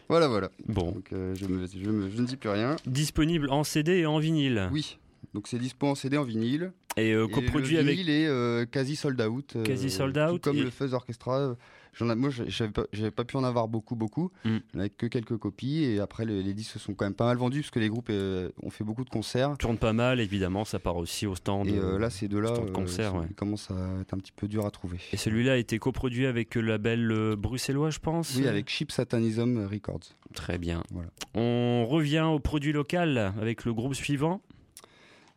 Voilà, 0.09 0.29
voilà. 0.29 0.51
Bon, 0.69 0.93
Donc 0.93 1.13
euh, 1.13 1.35
je, 1.35 1.47
me- 1.47 1.67
je 1.67 1.91
me- 1.91 2.09
je 2.11 2.21
ne 2.21 2.27
dis 2.27 2.37
plus 2.37 2.49
rien. 2.49 2.77
disponible 2.87 3.49
en 3.51 3.65
CD 3.65 3.99
et 3.99 4.07
en 4.07 4.19
vinyle. 4.19 4.69
Oui. 4.73 4.99
Donc 5.35 5.49
c'est 5.49 5.59
dispo 5.59 5.89
en 5.89 5.95
CD 5.95 6.17
en 6.17 6.23
vinyle. 6.25 6.73
Et 6.97 7.13
euh, 7.13 7.27
Et 7.27 7.31
coproduit 7.31 7.75
le 7.75 7.81
avec. 7.81 7.95
vinyle 7.99 8.11
est 8.11 8.27
euh, 8.27 8.65
quasi 8.65 8.97
sold 8.97 9.21
out. 9.21 9.57
Quasi 9.65 9.91
sold 9.91 10.15
tout 10.15 10.35
out, 10.35 10.41
Comme 10.43 10.57
et- 10.57 10.63
le 10.63 10.71
Fuzz 10.71 10.95
Orchestra. 10.95 11.57
Euh, 12.03 12.15
moi, 12.17 12.31
j'avais 12.31 12.71
pas, 12.71 12.85
pas 13.15 13.25
pu 13.25 13.37
en 13.37 13.45
avoir 13.45 13.69
beaucoup, 13.69 13.97
beaucoup. 13.97 14.31
Mm. 14.45 14.57
J'en 14.75 14.81
avais 14.81 14.91
que 14.91 15.07
quelques 15.07 15.37
copies. 15.37 15.85
Et 15.85 16.01
après, 16.01 16.25
les, 16.25 16.43
les 16.43 16.55
disques 16.55 16.73
se 16.73 16.79
sont 16.79 16.95
quand 16.95 17.05
même 17.07 17.15
pas 17.15 17.27
mal 17.27 17.37
vendus 17.37 17.61
parce 17.61 17.71
que 17.71 17.79
les 17.79 17.89
groupes 17.89 18.09
euh, 18.11 18.51
ont 18.63 18.71
fait 18.71 18.85
beaucoup 18.85 19.05
de 19.05 19.11
concerts. 19.11 19.57
Tourne 19.59 19.79
pas 19.79 19.93
mal, 19.93 20.21
évidemment, 20.21 20.65
ça 20.65 20.79
part 20.79 20.97
aussi 20.97 21.27
au 21.27 21.35
stand. 21.35 21.69
Et 21.69 21.79
euh, 21.79 21.99
là, 21.99 22.11
ces 22.11 22.29
deux-là, 22.29 22.51
de 22.51 22.71
concert, 22.71 23.15
euh, 23.15 23.21
ouais. 23.21 23.29
commencent 23.37 23.71
à 23.71 24.01
être 24.01 24.15
un 24.15 24.19
petit 24.19 24.33
peu 24.33 24.49
dur 24.49 24.67
à 24.67 24.71
trouver. 24.71 24.99
Et 25.13 25.17
celui-là 25.17 25.53
a 25.53 25.57
été 25.57 25.79
coproduit 25.79 26.27
avec 26.27 26.55
le 26.55 26.63
label 26.63 27.11
euh, 27.11 27.37
bruxellois, 27.37 27.91
je 27.91 27.99
pense. 27.99 28.35
Oui, 28.37 28.47
avec 28.47 28.69
Cheap 28.69 28.93
Satanism 28.93 29.67
Records. 29.67 30.01
Très 30.35 30.59
bien. 30.59 30.83
Voilà. 30.91 31.09
On 31.35 31.87
revient 31.87 32.27
au 32.31 32.39
produit 32.41 32.73
local 32.73 33.33
avec 33.41 33.65
le 33.65 33.73
groupe 33.73 33.95
suivant. 33.95 34.43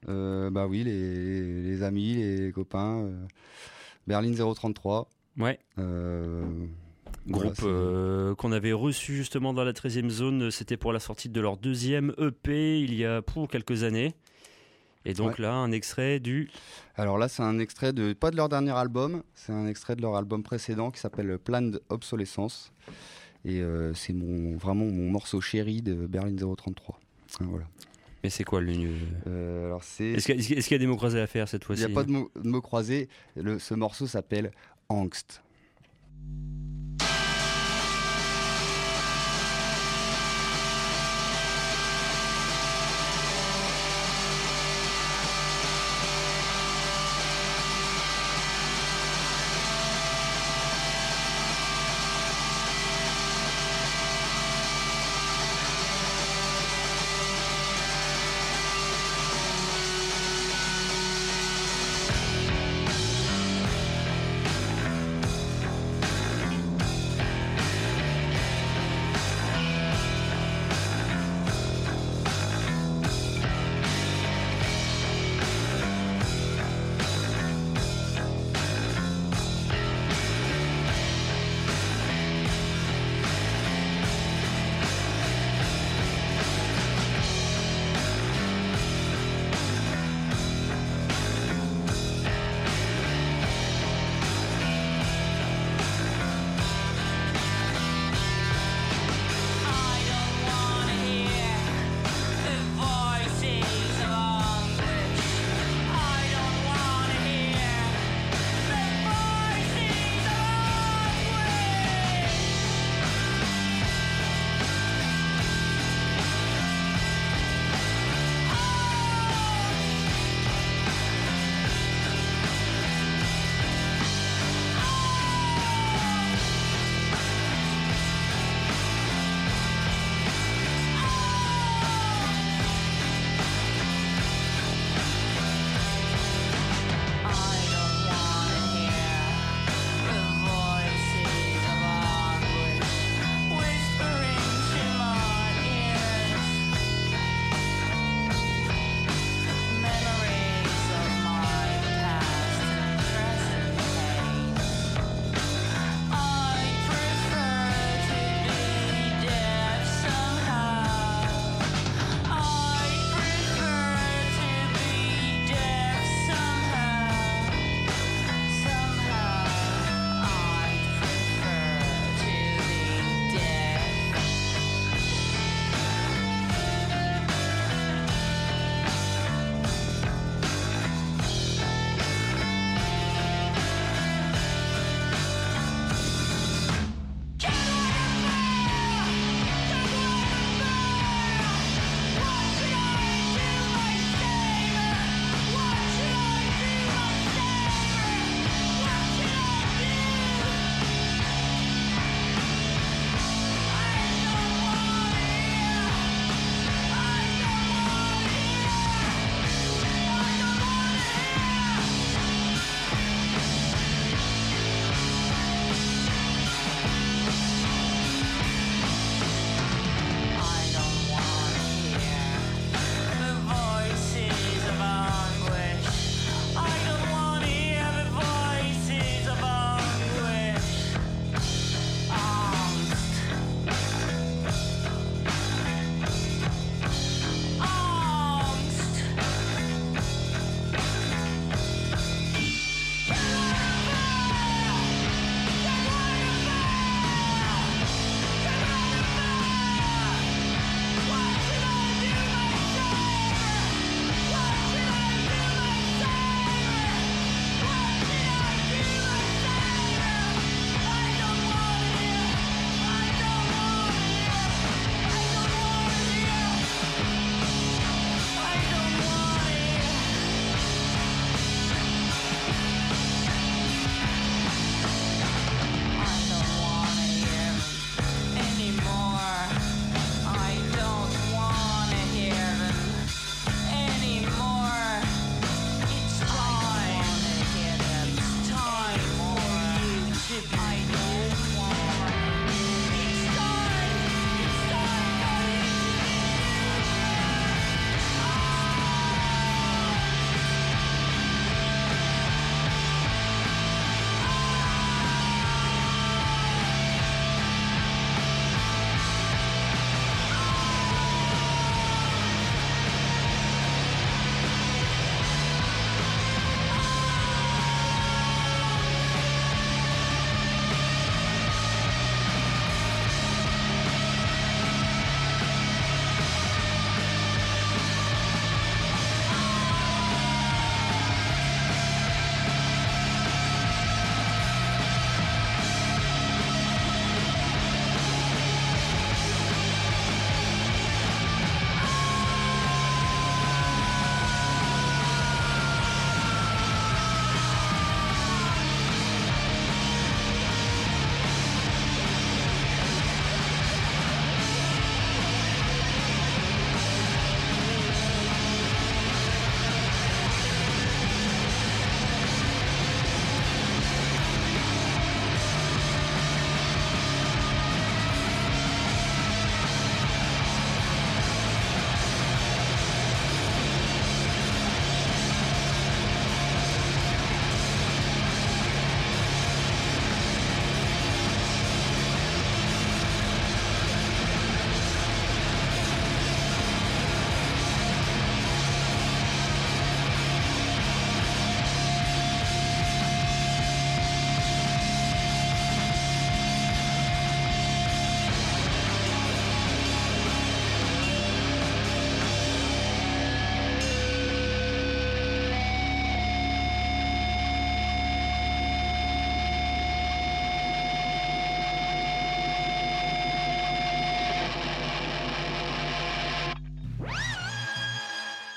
Euh, 0.07 0.49
bah 0.49 0.65
oui, 0.67 0.83
les, 0.83 1.61
les 1.61 1.83
amis, 1.83 2.15
les 2.15 2.51
copains. 2.51 3.03
euh, 3.03 3.25
Berlin 4.07 4.33
033. 4.33 5.07
Ouais. 5.39 5.57
euh, 5.77 6.43
Groupe 7.27 7.59
euh, 7.63 8.33
qu'on 8.35 8.51
avait 8.51 8.71
reçu 8.73 9.15
justement 9.15 9.53
dans 9.53 9.63
la 9.63 9.73
13e 9.73 10.09
zone. 10.09 10.51
C'était 10.51 10.77
pour 10.77 10.93
la 10.93 10.99
sortie 10.99 11.29
de 11.29 11.39
leur 11.41 11.57
deuxième 11.57 12.13
EP 12.17 12.79
il 12.79 12.93
y 12.95 13.05
a 13.05 13.21
pour 13.21 13.47
quelques 13.47 13.83
années. 13.83 14.13
Et 15.05 15.13
donc 15.13 15.37
Ouais. 15.37 15.43
là, 15.43 15.53
un 15.53 15.71
extrait 15.71 16.19
du. 16.19 16.49
Alors 16.95 17.17
là, 17.17 17.27
c'est 17.29 17.41
un 17.43 17.57
extrait 17.59 17.93
de 17.93 18.13
pas 18.13 18.31
de 18.31 18.35
leur 18.35 18.49
dernier 18.49 18.71
album, 18.71 19.23
c'est 19.33 19.53
un 19.53 19.65
extrait 19.67 19.95
de 19.95 20.01
leur 20.01 20.15
album 20.15 20.43
précédent 20.43 20.91
qui 20.91 20.99
s'appelle 20.99 21.37
Planned 21.37 21.79
Obsolescence. 21.89 22.73
Et 23.45 23.61
euh, 23.61 23.93
c'est 23.93 24.11
mon 24.13 24.57
vraiment 24.57 24.85
mon 24.85 25.09
morceau 25.09 25.39
chéri 25.39 25.81
de 25.81 25.93
Berlin 26.07 26.35
033. 26.35 26.99
Hein, 27.39 27.45
voilà. 27.49 27.65
Mais 28.23 28.29
c'est 28.29 28.43
quoi 28.43 28.59
le. 28.59 28.73
Euh, 29.27 29.67
alors 29.67 29.83
c'est 29.83 30.03
Est-ce 30.11 30.25
qu'il 30.25 30.35
y, 30.35 30.53
a- 30.53 30.57
est-ce 30.57 30.67
qu'il 30.67 30.75
y 30.75 30.79
a 30.79 30.79
des 30.79 30.87
mots 30.87 30.97
croisés 30.97 31.21
à 31.21 31.27
faire 31.27 31.47
cette 31.47 31.61
il 31.61 31.65
fois-ci 31.65 31.85
n'y 31.85 31.91
a 31.91 31.95
pas 31.95 32.03
de 32.03 32.11
mots 32.11 32.29
de 32.35 32.49
mots 32.49 32.61
croisés. 32.61 33.07
Le- 33.37 33.59
ce 33.59 33.73
morceau 33.75 34.07
s'appelle. 34.07 34.51
Angst, 34.91 35.41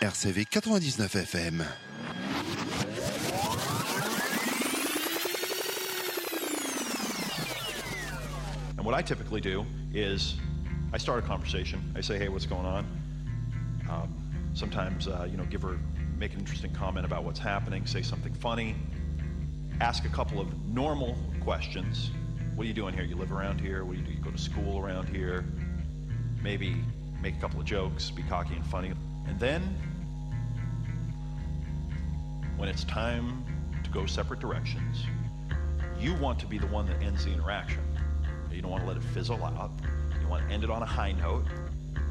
RCV 0.02 0.66
99 0.66 1.08
FM. 1.08 1.64
And 8.76 8.84
what 8.84 8.96
I 8.96 9.02
typically 9.02 9.40
do 9.40 9.64
is 9.94 10.34
I 10.92 10.98
start 10.98 11.22
a 11.22 11.26
conversation. 11.28 11.80
I 11.94 12.00
say, 12.00 12.18
hey, 12.18 12.28
what's 12.28 12.46
going 12.46 12.66
on? 12.66 12.84
Um, 13.88 14.12
sometimes, 14.54 15.06
uh, 15.06 15.28
you 15.30 15.36
know, 15.36 15.44
give 15.44 15.62
her, 15.62 15.78
make 16.18 16.32
an 16.32 16.40
interesting 16.40 16.74
comment 16.74 17.06
about 17.06 17.22
what's 17.22 17.38
happening, 17.38 17.86
say 17.86 18.02
something 18.02 18.34
funny, 18.34 18.74
ask 19.80 20.04
a 20.04 20.08
couple 20.08 20.40
of 20.40 20.66
normal 20.66 21.16
questions. 21.42 22.10
What 22.56 22.64
are 22.64 22.66
you 22.66 22.74
doing 22.74 22.92
here? 22.92 23.04
You 23.04 23.14
live 23.14 23.30
around 23.30 23.60
here? 23.60 23.84
What 23.84 23.92
do 23.92 24.00
you 24.00 24.06
do? 24.06 24.12
You 24.14 24.18
go 24.18 24.32
to 24.32 24.38
school 24.38 24.80
around 24.80 25.10
here? 25.10 25.44
Maybe 26.42 26.74
make 27.20 27.36
a 27.36 27.40
couple 27.40 27.60
of 27.60 27.66
jokes, 27.66 28.10
be 28.10 28.24
cocky 28.24 28.56
and 28.56 28.66
funny. 28.66 28.92
And 29.28 29.38
then, 29.38 29.62
when 32.62 32.68
it's 32.68 32.84
time 32.84 33.44
to 33.82 33.90
go 33.90 34.06
separate 34.06 34.38
directions, 34.38 35.04
you 35.98 36.14
want 36.14 36.38
to 36.38 36.46
be 36.46 36.58
the 36.58 36.66
one 36.68 36.86
that 36.86 37.02
ends 37.02 37.24
the 37.24 37.32
interaction. 37.32 37.80
You 38.52 38.62
don't 38.62 38.70
want 38.70 38.84
to 38.84 38.88
let 38.88 38.96
it 38.96 39.02
fizzle 39.02 39.44
out. 39.44 39.72
You 40.20 40.28
want 40.28 40.46
to 40.46 40.54
end 40.54 40.62
it 40.62 40.70
on 40.70 40.80
a 40.80 40.86
high 40.86 41.10
note. 41.10 41.44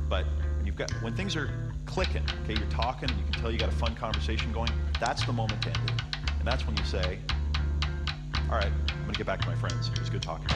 But 0.09 0.25
when 0.57 0.65
you've 0.65 0.75
got 0.75 0.91
when 1.01 1.15
things 1.15 1.37
are 1.37 1.49
clicking, 1.85 2.23
okay, 2.43 2.59
you're 2.59 2.69
talking, 2.69 3.07
you 3.07 3.23
can 3.31 3.41
tell 3.41 3.49
you 3.49 3.59
got 3.59 3.69
a 3.69 3.71
fun 3.77 3.95
conversation 3.95 4.51
going. 4.51 4.71
That's 4.99 5.23
the 5.23 5.31
moment 5.31 5.61
to 5.61 5.69
end 5.69 5.89
it, 5.89 6.01
and 6.39 6.45
that's 6.45 6.67
when 6.67 6.75
you 6.75 6.83
say, 6.83 7.19
"All 8.49 8.57
right, 8.57 8.73
I'm 8.89 9.03
going 9.03 9.13
to 9.13 9.17
get 9.17 9.27
back 9.27 9.39
to 9.39 9.47
my 9.47 9.55
friends. 9.55 9.87
It 9.87 9.99
was 10.01 10.09
good 10.09 10.21
talking." 10.21 10.49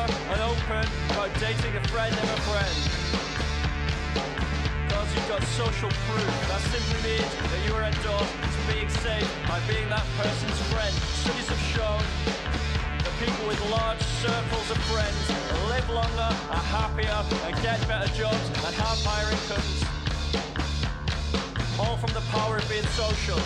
Much 0.00 0.16
and 0.32 0.40
open 0.40 0.84
about 1.12 1.30
dating 1.40 1.76
a 1.76 1.84
friend 1.92 2.14
of 2.14 2.28
a 2.36 2.40
friend. 2.48 2.76
Because 4.86 5.08
you've 5.14 5.28
got 5.28 5.42
social 5.60 5.92
proof. 6.08 6.32
That 6.48 6.62
simply 6.72 7.00
means 7.04 7.30
that 7.50 7.60
you 7.66 7.72
are 7.76 7.84
endorsed 7.84 8.36
as 8.40 8.54
being 8.72 8.88
safe 9.04 9.28
by 9.48 9.58
being 9.68 9.88
that 9.92 10.06
person's 10.16 10.60
friend. 10.72 10.94
Studies 11.20 11.48
have 11.52 11.64
shown 11.76 12.02
that 13.04 13.14
people 13.20 13.44
with 13.48 13.60
large 13.68 14.00
circles 14.24 14.68
of 14.72 14.78
friends 14.88 15.20
live 15.68 15.88
longer, 15.90 16.32
are 16.56 16.66
happier, 16.76 17.20
and 17.46 17.54
get 17.60 17.76
better 17.86 18.08
jobs 18.16 18.46
and 18.64 18.74
have 18.80 18.98
higher 19.04 19.28
incomes. 19.36 19.78
All 21.80 21.96
from 21.96 22.12
the 22.16 22.24
power 22.32 22.56
of 22.56 22.66
being 22.72 22.88
social. 22.96 23.40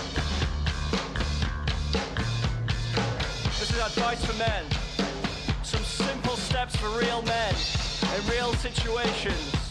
This 3.59 3.70
is 3.70 3.81
advice 3.81 4.24
for 4.24 4.36
men. 4.39 4.84
For 6.85 6.98
real 6.98 7.23
men 7.23 7.55
in 8.15 8.27
real 8.28 8.52
situations. 8.56 9.64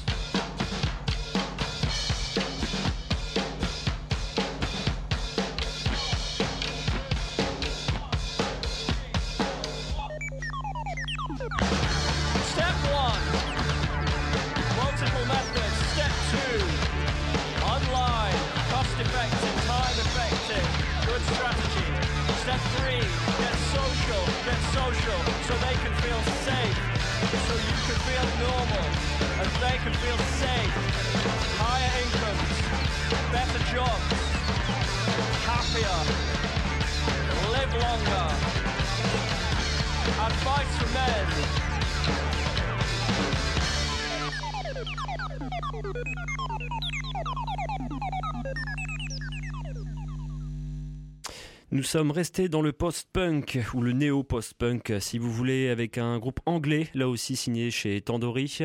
Sommes 51.94 52.10
restés 52.10 52.50
dans 52.50 52.64
le 52.64 52.72
post-punk 52.72 53.60
ou 53.76 53.82
le 53.84 53.92
néo-post-punk, 53.92 54.94
si 55.00 55.20
vous 55.20 55.32
voulez, 55.32 55.70
avec 55.70 56.00
un 56.00 56.18
groupe 56.18 56.40
anglais, 56.48 56.88
là 56.96 57.08
aussi 57.08 57.36
signé 57.36 57.70
chez 57.70 58.02
Tandori. 58.02 58.58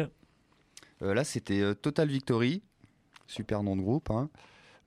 Euh, 1.03 1.13
là, 1.13 1.25
c'était 1.25 1.61
euh, 1.61 1.75
Total 1.75 2.09
Victory, 2.09 2.63
super 3.27 3.63
nom 3.63 3.77
de 3.77 3.83
groupe. 3.83 4.11
hein. 4.11 4.31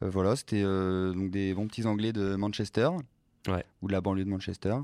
Euh, 0.02 0.10
voilà, 0.10 0.36
c'était 0.36 0.64
euh, 0.64 1.14
donc 1.14 1.30
des 1.30 1.54
bons 1.54 1.68
petits 1.68 1.86
Anglais 1.86 2.14
de 2.14 2.36
Manchester, 2.36 2.90
Ouais. 3.48 3.64
ou 3.84 3.88
de 3.88 3.92
la 3.94 4.02
banlieue 4.02 4.26
de 4.26 4.30
Manchester. 4.32 4.76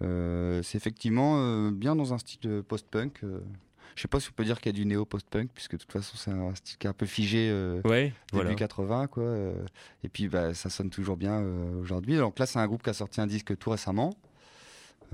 C'est 0.00 0.76
effectivement 0.78 1.70
bien 1.70 1.94
dans 1.94 2.14
un 2.14 2.18
style 2.18 2.62
post-punk. 2.66 3.20
Je 3.98 4.02
sais 4.02 4.08
pas 4.08 4.20
si 4.20 4.28
on 4.30 4.32
peut 4.32 4.44
dire 4.44 4.60
qu'il 4.60 4.70
y 4.70 4.74
a 4.76 4.78
du 4.78 4.86
néo-post-punk, 4.86 5.50
puisque 5.52 5.72
de 5.72 5.78
toute 5.78 5.90
façon, 5.90 6.16
c'est 6.16 6.30
un 6.30 6.54
style 6.54 6.78
qui 6.78 6.86
est 6.86 6.90
un 6.90 6.92
peu 6.92 7.04
figé. 7.04 7.48
euh, 7.50 7.80
Ouais, 7.84 8.04
début 8.04 8.44
voilà. 8.44 8.54
80 8.54 9.06
quoi 9.08 9.24
euh, 9.24 9.52
et 10.04 10.08
puis 10.08 10.28
bah, 10.28 10.54
ça 10.54 10.70
sonne 10.70 10.88
toujours 10.90 11.16
bien 11.16 11.40
euh, 11.40 11.80
aujourd'hui 11.80 12.16
donc 12.16 12.38
là 12.38 12.46
c'est 12.46 12.60
un 12.60 12.66
groupe 12.68 12.84
qui 12.84 12.90
a 12.90 12.94
sorti 12.94 13.20
un 13.20 13.26
disque 13.26 13.56
tout 13.58 13.70
récemment 13.70 14.14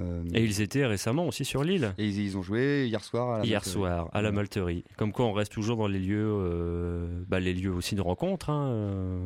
Euh, 0.01 0.23
Et 0.35 0.43
ils 0.45 0.61
étaient 0.61 0.85
récemment 0.87 1.27
aussi 1.27 1.45
sur 1.45 1.63
l'île. 1.65 1.95
et 1.99 2.05
ils, 2.07 2.19
ils 2.21 2.37
ont 2.37 2.43
joué 2.43 2.87
hier 2.89 3.03
soir. 3.03 3.31
À 3.35 3.39
la 3.39 3.45
Hier 3.47 3.61
Malterie. 3.61 3.71
soir, 3.73 4.11
à 4.13 4.21
la 4.23 4.33
Malterie. 4.33 4.85
Comme 4.99 5.13
quoi, 5.13 5.25
on 5.27 5.33
reste 5.33 5.53
toujours 5.53 5.77
dans 5.79 5.87
les 5.87 6.01
lieux, 6.01 7.25
bah, 7.29 7.39
les 7.41 7.55
lieux 7.55 7.73
aussi 7.73 7.95
de 7.95 8.01
rencontre. 8.03 8.51
hein, 8.51 9.21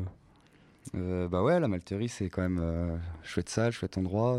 bah 0.94 1.42
ouais, 1.42 1.58
la 1.60 1.68
Malterie, 1.68 2.08
c'est 2.08 2.28
quand 2.28 2.42
même 2.42 3.00
chouette 3.22 3.48
salle, 3.48 3.72
chouette 3.72 3.96
endroit. 3.98 4.38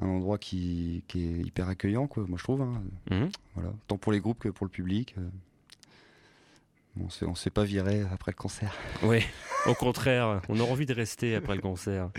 Un 0.00 0.06
endroit 0.08 0.38
qui, 0.38 1.02
qui 1.08 1.24
est 1.24 1.38
hyper 1.40 1.68
accueillant, 1.68 2.06
quoi, 2.06 2.24
moi 2.28 2.38
je 2.38 2.44
trouve. 2.44 2.62
hein. 2.62 2.82
Mhm. 3.10 3.30
Voilà. 3.54 3.72
Tant 3.86 3.98
pour 3.98 4.12
les 4.12 4.20
groupes 4.20 4.38
que 4.40 4.48
pour 4.48 4.66
le 4.66 4.70
public. 4.70 5.14
euh. 5.18 5.28
On 7.00 7.06
on 7.28 7.34
s'est 7.36 7.50
pas 7.50 7.62
viré 7.64 8.02
après 8.12 8.32
le 8.32 8.36
concert. 8.36 8.74
Oui, 9.04 9.20
au 9.66 9.74
contraire, 9.74 10.40
on 10.48 10.58
a 10.58 10.62
envie 10.64 10.86
de 10.86 10.94
rester 10.94 11.36
après 11.36 11.54
le 11.54 11.60
concert. 11.62 12.10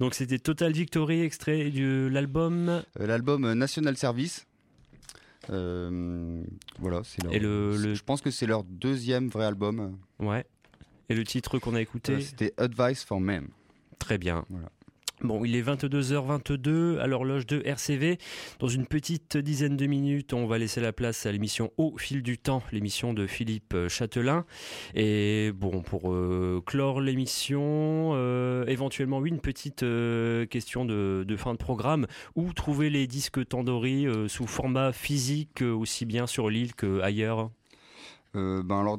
Donc 0.00 0.14
c'était 0.14 0.38
Total 0.40 0.72
Victory, 0.72 1.20
extrait 1.22 1.70
de 1.70 2.08
l'album. 2.10 2.68
Euh, 3.00 3.06
L'album 3.06 3.44
euh, 3.44 3.54
National 3.54 3.96
Service. 3.96 4.46
euh, 5.50 6.42
voilà, 6.80 7.02
c'est 7.04 7.22
leur- 7.22 7.32
Et 7.32 7.38
le- 7.38 7.76
le- 7.76 7.94
Je 7.94 8.02
pense 8.02 8.20
que 8.20 8.30
c'est 8.30 8.46
leur 8.46 8.64
deuxième 8.64 9.28
vrai 9.28 9.44
album. 9.46 9.96
Ouais. 10.18 10.44
Et 11.08 11.14
le 11.14 11.24
titre 11.24 11.58
qu'on 11.58 11.74
a 11.74 11.80
écouté 11.80 12.14
Euh, 12.14 12.20
C'était 12.20 12.52
Advice 12.58 13.04
for 13.04 13.20
Men. 13.20 13.46
Très 13.98 14.18
bien. 14.18 14.44
Voilà. 14.50 14.68
Bon, 15.22 15.44
il 15.44 15.56
est 15.56 15.62
22h22 15.62 16.98
à 17.00 17.08
l'horloge 17.08 17.44
de 17.46 17.60
RCV. 17.64 18.18
Dans 18.60 18.68
une 18.68 18.86
petite 18.86 19.36
dizaine 19.36 19.76
de 19.76 19.86
minutes, 19.86 20.32
on 20.32 20.46
va 20.46 20.58
laisser 20.58 20.80
la 20.80 20.92
place 20.92 21.26
à 21.26 21.32
l'émission 21.32 21.72
Au 21.76 21.96
fil 21.98 22.22
du 22.22 22.38
temps, 22.38 22.62
l'émission 22.70 23.14
de 23.14 23.26
Philippe 23.26 23.74
Châtelain. 23.88 24.44
Et 24.94 25.50
bon, 25.52 25.82
pour 25.82 26.12
euh, 26.12 26.62
clore 26.64 27.00
l'émission, 27.00 28.12
euh, 28.14 28.64
éventuellement, 28.66 29.18
oui, 29.18 29.30
une 29.30 29.40
petite 29.40 29.82
euh, 29.82 30.46
question 30.46 30.84
de, 30.84 31.24
fin 31.36 31.52
de 31.52 31.58
programme. 31.58 32.06
Où 32.36 32.52
trouver 32.52 32.88
les 32.88 33.08
disques 33.08 33.46
Tandoori 33.48 34.06
euh, 34.06 34.28
sous 34.28 34.46
format 34.46 34.92
physique, 34.92 35.62
euh, 35.62 35.72
aussi 35.72 36.06
bien 36.06 36.28
sur 36.28 36.48
l'île 36.48 36.74
qu'ailleurs? 36.74 37.50
Euh, 38.36 38.62
ben 38.62 38.80
alors, 38.80 38.98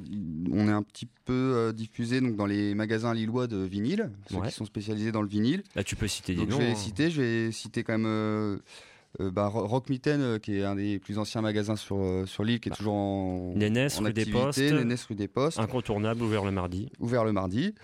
on 0.51 0.67
est 0.67 0.71
un 0.71 0.81
petit 0.81 1.07
peu 1.25 1.33
euh, 1.33 1.71
diffusé 1.71 2.19
donc, 2.19 2.35
dans 2.35 2.47
les 2.47 2.73
magasins 2.73 3.13
lillois 3.13 3.45
de 3.47 3.57
vinyle, 3.57 4.09
ceux 4.29 4.37
Ouais. 4.37 4.47
qui 4.47 4.53
sont 4.55 4.65
spécialisés 4.65 5.11
dans 5.11 5.21
le 5.21 5.27
vinyle. 5.27 5.63
Là, 5.75 5.83
tu 5.83 5.95
peux 5.95 6.07
citer 6.07 6.33
des 6.33 6.41
Donc, 6.41 6.49
noms. 6.49 6.55
je 6.57 6.61
vais 6.61 6.67
les 6.67 6.71
hein. 6.73 6.75
citer. 6.75 7.11
Je 7.11 7.21
vais 7.21 7.51
citer 7.51 7.83
quand 7.83 7.93
même 7.93 8.07
euh, 8.07 8.57
euh, 9.21 9.29
bah, 9.31 9.47
Ro- 9.47 9.67
Rock 9.67 9.89
Mitten, 9.89 10.39
qui 10.39 10.55
est 10.57 10.63
un 10.63 10.75
des 10.75 10.97
plus 10.97 11.19
anciens 11.19 11.41
magasins 11.41 11.75
sur, 11.75 12.23
sur 12.27 12.43
l'île, 12.43 12.59
qui 12.59 12.69
est 12.69 12.75
toujours 12.75 12.95
en, 12.95 13.53
Nénès, 13.55 13.99
en 13.99 14.03
rue 14.03 14.13
des 14.13 14.21
activité. 14.21 14.41
Postes. 14.43 14.59
Nénès, 14.59 15.05
rue 15.05 15.15
des 15.15 15.27
Postes, 15.27 15.59
Incontournable, 15.59 16.23
ouvert 16.23 16.43
le 16.43 16.51
mardi. 16.51 16.89
ouvert 16.99 17.23
le 17.23 17.31
mardi. 17.31 17.75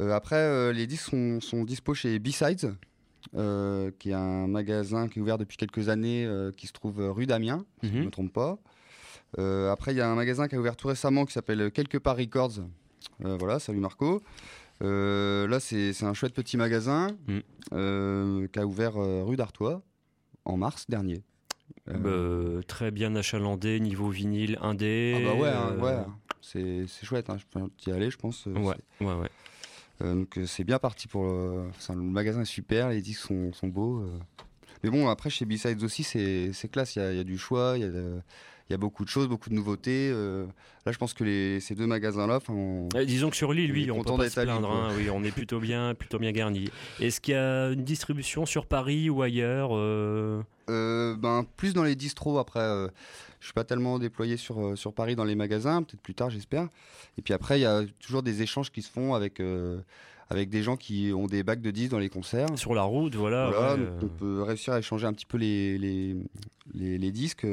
Après, 0.00 0.72
les 0.74 0.86
disques 0.86 1.08
sont, 1.10 1.40
sont 1.40 1.64
dispo 1.64 1.94
chez 1.94 2.18
B-Sides, 2.18 2.74
qui 3.32 4.10
est 4.10 4.14
un 4.14 4.46
magasin 4.46 5.08
qui 5.08 5.18
est 5.18 5.22
ouvert 5.22 5.38
depuis 5.38 5.56
quelques 5.56 5.88
années, 5.88 6.28
qui 6.56 6.66
se 6.66 6.72
trouve 6.72 7.00
rue 7.10 7.26
d'Amiens, 7.26 7.64
si 7.82 7.88
je 7.90 7.94
ne 7.94 7.98
Mhm. 8.00 8.04
me 8.06 8.10
trompe 8.10 8.32
pas. 8.32 8.58
Euh, 9.38 9.70
après, 9.70 9.92
il 9.92 9.96
y 9.98 10.00
a 10.00 10.08
un 10.10 10.14
magasin 10.14 10.48
qui 10.48 10.54
a 10.54 10.58
ouvert 10.58 10.76
tout 10.76 10.88
récemment 10.88 11.24
qui 11.24 11.32
s'appelle 11.32 11.70
Quelque 11.70 11.98
part 11.98 12.16
Records. 12.16 12.60
Euh, 13.24 13.36
voilà, 13.38 13.58
salut 13.58 13.80
Marco. 13.80 14.22
Euh, 14.82 15.46
là, 15.48 15.58
c'est 15.60 15.92
un 16.02 16.14
chouette 16.14 16.34
petit 16.34 16.56
magasin 16.56 17.08
Mm. 17.28 17.38
euh, 17.72 18.48
qui 18.48 18.58
a 18.58 18.66
ouvert 18.66 18.94
rue 18.94 19.36
d'Artois 19.36 19.82
en 20.44 20.56
mars 20.56 20.86
dernier. 20.88 21.22
Euh, 21.88 22.56
Bah, 22.58 22.62
très 22.66 22.90
bien 22.90 23.14
achalandé, 23.16 23.80
niveau 23.80 24.08
vinyle, 24.10 24.58
indé. 24.60 25.14
ah 25.16 25.20
bah 25.32 25.34
ouais, 25.40 25.48
hein, 25.48 25.76
euh, 25.78 25.80
ouais, 25.80 26.86
c'est 26.86 27.04
chouette. 27.04 27.30
Hein, 27.30 27.36
je 27.38 27.44
peux 27.50 27.66
y 27.86 27.92
aller, 27.92 28.10
je 28.10 28.16
pense. 28.18 28.46
Ouais, 28.46 28.76
ouais, 29.00 29.14
ouais. 29.14 29.30
Euh, 30.02 30.14
donc 30.14 30.38
c'est 30.46 30.64
bien 30.64 30.78
parti 30.78 31.08
pour 31.08 31.24
le... 31.24 31.68
enfin, 31.70 31.94
le 31.94 32.02
magasin 32.02 32.42
est 32.42 32.44
super, 32.44 32.90
les 32.90 33.00
disques 33.00 33.22
sont, 33.26 33.52
sont 33.54 33.68
beaux. 33.68 34.04
Mais 34.84 34.90
bon, 34.90 35.08
après 35.08 35.30
chez 35.30 35.46
B-Sides 35.46 35.82
aussi, 35.82 36.02
c'est 36.02 36.52
classe, 36.70 36.96
il 36.96 36.98
y 36.98 37.02
a, 37.02 37.12
il 37.12 37.16
y 37.16 37.20
a 37.20 37.24
du 37.24 37.38
choix, 37.38 37.72
il 37.76 37.80
y, 37.80 37.84
a 37.84 37.88
de- 37.90 38.20
il 38.68 38.72
y 38.72 38.74
a 38.74 38.78
beaucoup 38.78 39.04
de 39.04 39.08
choses, 39.08 39.28
beaucoup 39.28 39.48
de 39.50 39.54
nouveautés. 39.54 40.10
euh. 40.12 40.44
Là, 40.84 40.92
je 40.92 40.98
pense 40.98 41.14
que 41.14 41.24
les, 41.24 41.60
ces 41.60 41.74
deux 41.74 41.86
magasins-là, 41.86 42.38
Euh, 42.48 43.04
disons 43.04 43.30
que 43.30 43.36
sur 43.36 43.52
On 43.70 43.74
oui, 43.74 43.86
est 43.86 43.90
on 43.90 43.98
peut 43.98 44.04
pas 44.16 44.30
se 44.30 44.40
Lille, 44.40 44.46
plaindre. 44.46 44.70
hein, 44.70 44.92
oui, 44.96 45.08
on 45.10 45.22
est 45.24 45.30
plutôt 45.32 45.58
bien, 45.60 45.94
plutôt 45.98 46.18
bien 46.18 46.32
garni. 46.32 46.68
Est-ce 47.00 47.20
qu'il 47.20 47.34
y 47.34 47.36
a 47.36 47.70
une 47.70 47.84
distribution 47.84 48.46
sur 48.46 48.66
Paris 48.66 49.08
ou 49.10 49.22
ailleurs 49.22 49.70
euh, 49.72 50.42
Euh, 50.70 51.16
ben, 51.16 51.44
plus 51.56 51.74
dans 51.74 51.82
les 51.84 51.94
distros 51.96 52.38
après. 52.38 52.60
euh, 52.60 52.88
je 53.40 53.46
suis 53.46 53.54
pas 53.54 53.64
tellement 53.64 53.98
déployé 53.98 54.36
sur, 54.36 54.76
sur 54.76 54.92
Paris 54.92 55.14
dans 55.14 55.24
les 55.24 55.34
magasins, 55.36 55.82
peut-être 55.82 56.00
plus 56.00 56.14
tard, 56.14 56.30
j'espère. 56.30 56.68
Et 57.18 57.22
puis 57.22 57.34
après, 57.34 57.58
il 57.58 57.62
y 57.62 57.66
a 57.66 57.82
toujours 58.00 58.22
des 58.24 58.42
échanges 58.42 58.72
qui 58.72 58.82
se 58.82 58.90
font 58.90 59.14
avec, 59.14 59.40
avec 60.30 60.48
des 60.48 60.62
gens 60.64 60.76
qui 60.76 61.12
ont 61.14 61.26
des 61.26 61.42
bacs 61.44 61.60
de 61.60 61.70
disques 61.70 61.90
dans 61.92 61.98
les 62.00 62.08
concerts. 62.08 62.48
sur 62.56 62.74
la 62.74 62.82
route 62.82 63.14
Voilà. 63.14 63.50
Voilà, 63.50 63.74
ouais, 63.74 63.78
donc 63.78 63.88
on 64.02 64.08
peut 64.08 64.42
réussir 64.42 64.72
à 64.72 64.78
échanger 64.80 65.06
un 65.06 65.12
petit 65.12 65.26
peu 65.26 65.36
les, 65.36 65.78
les, 65.78 66.16
les, 66.74 66.98
les 66.98 67.10
disques. 67.12 67.46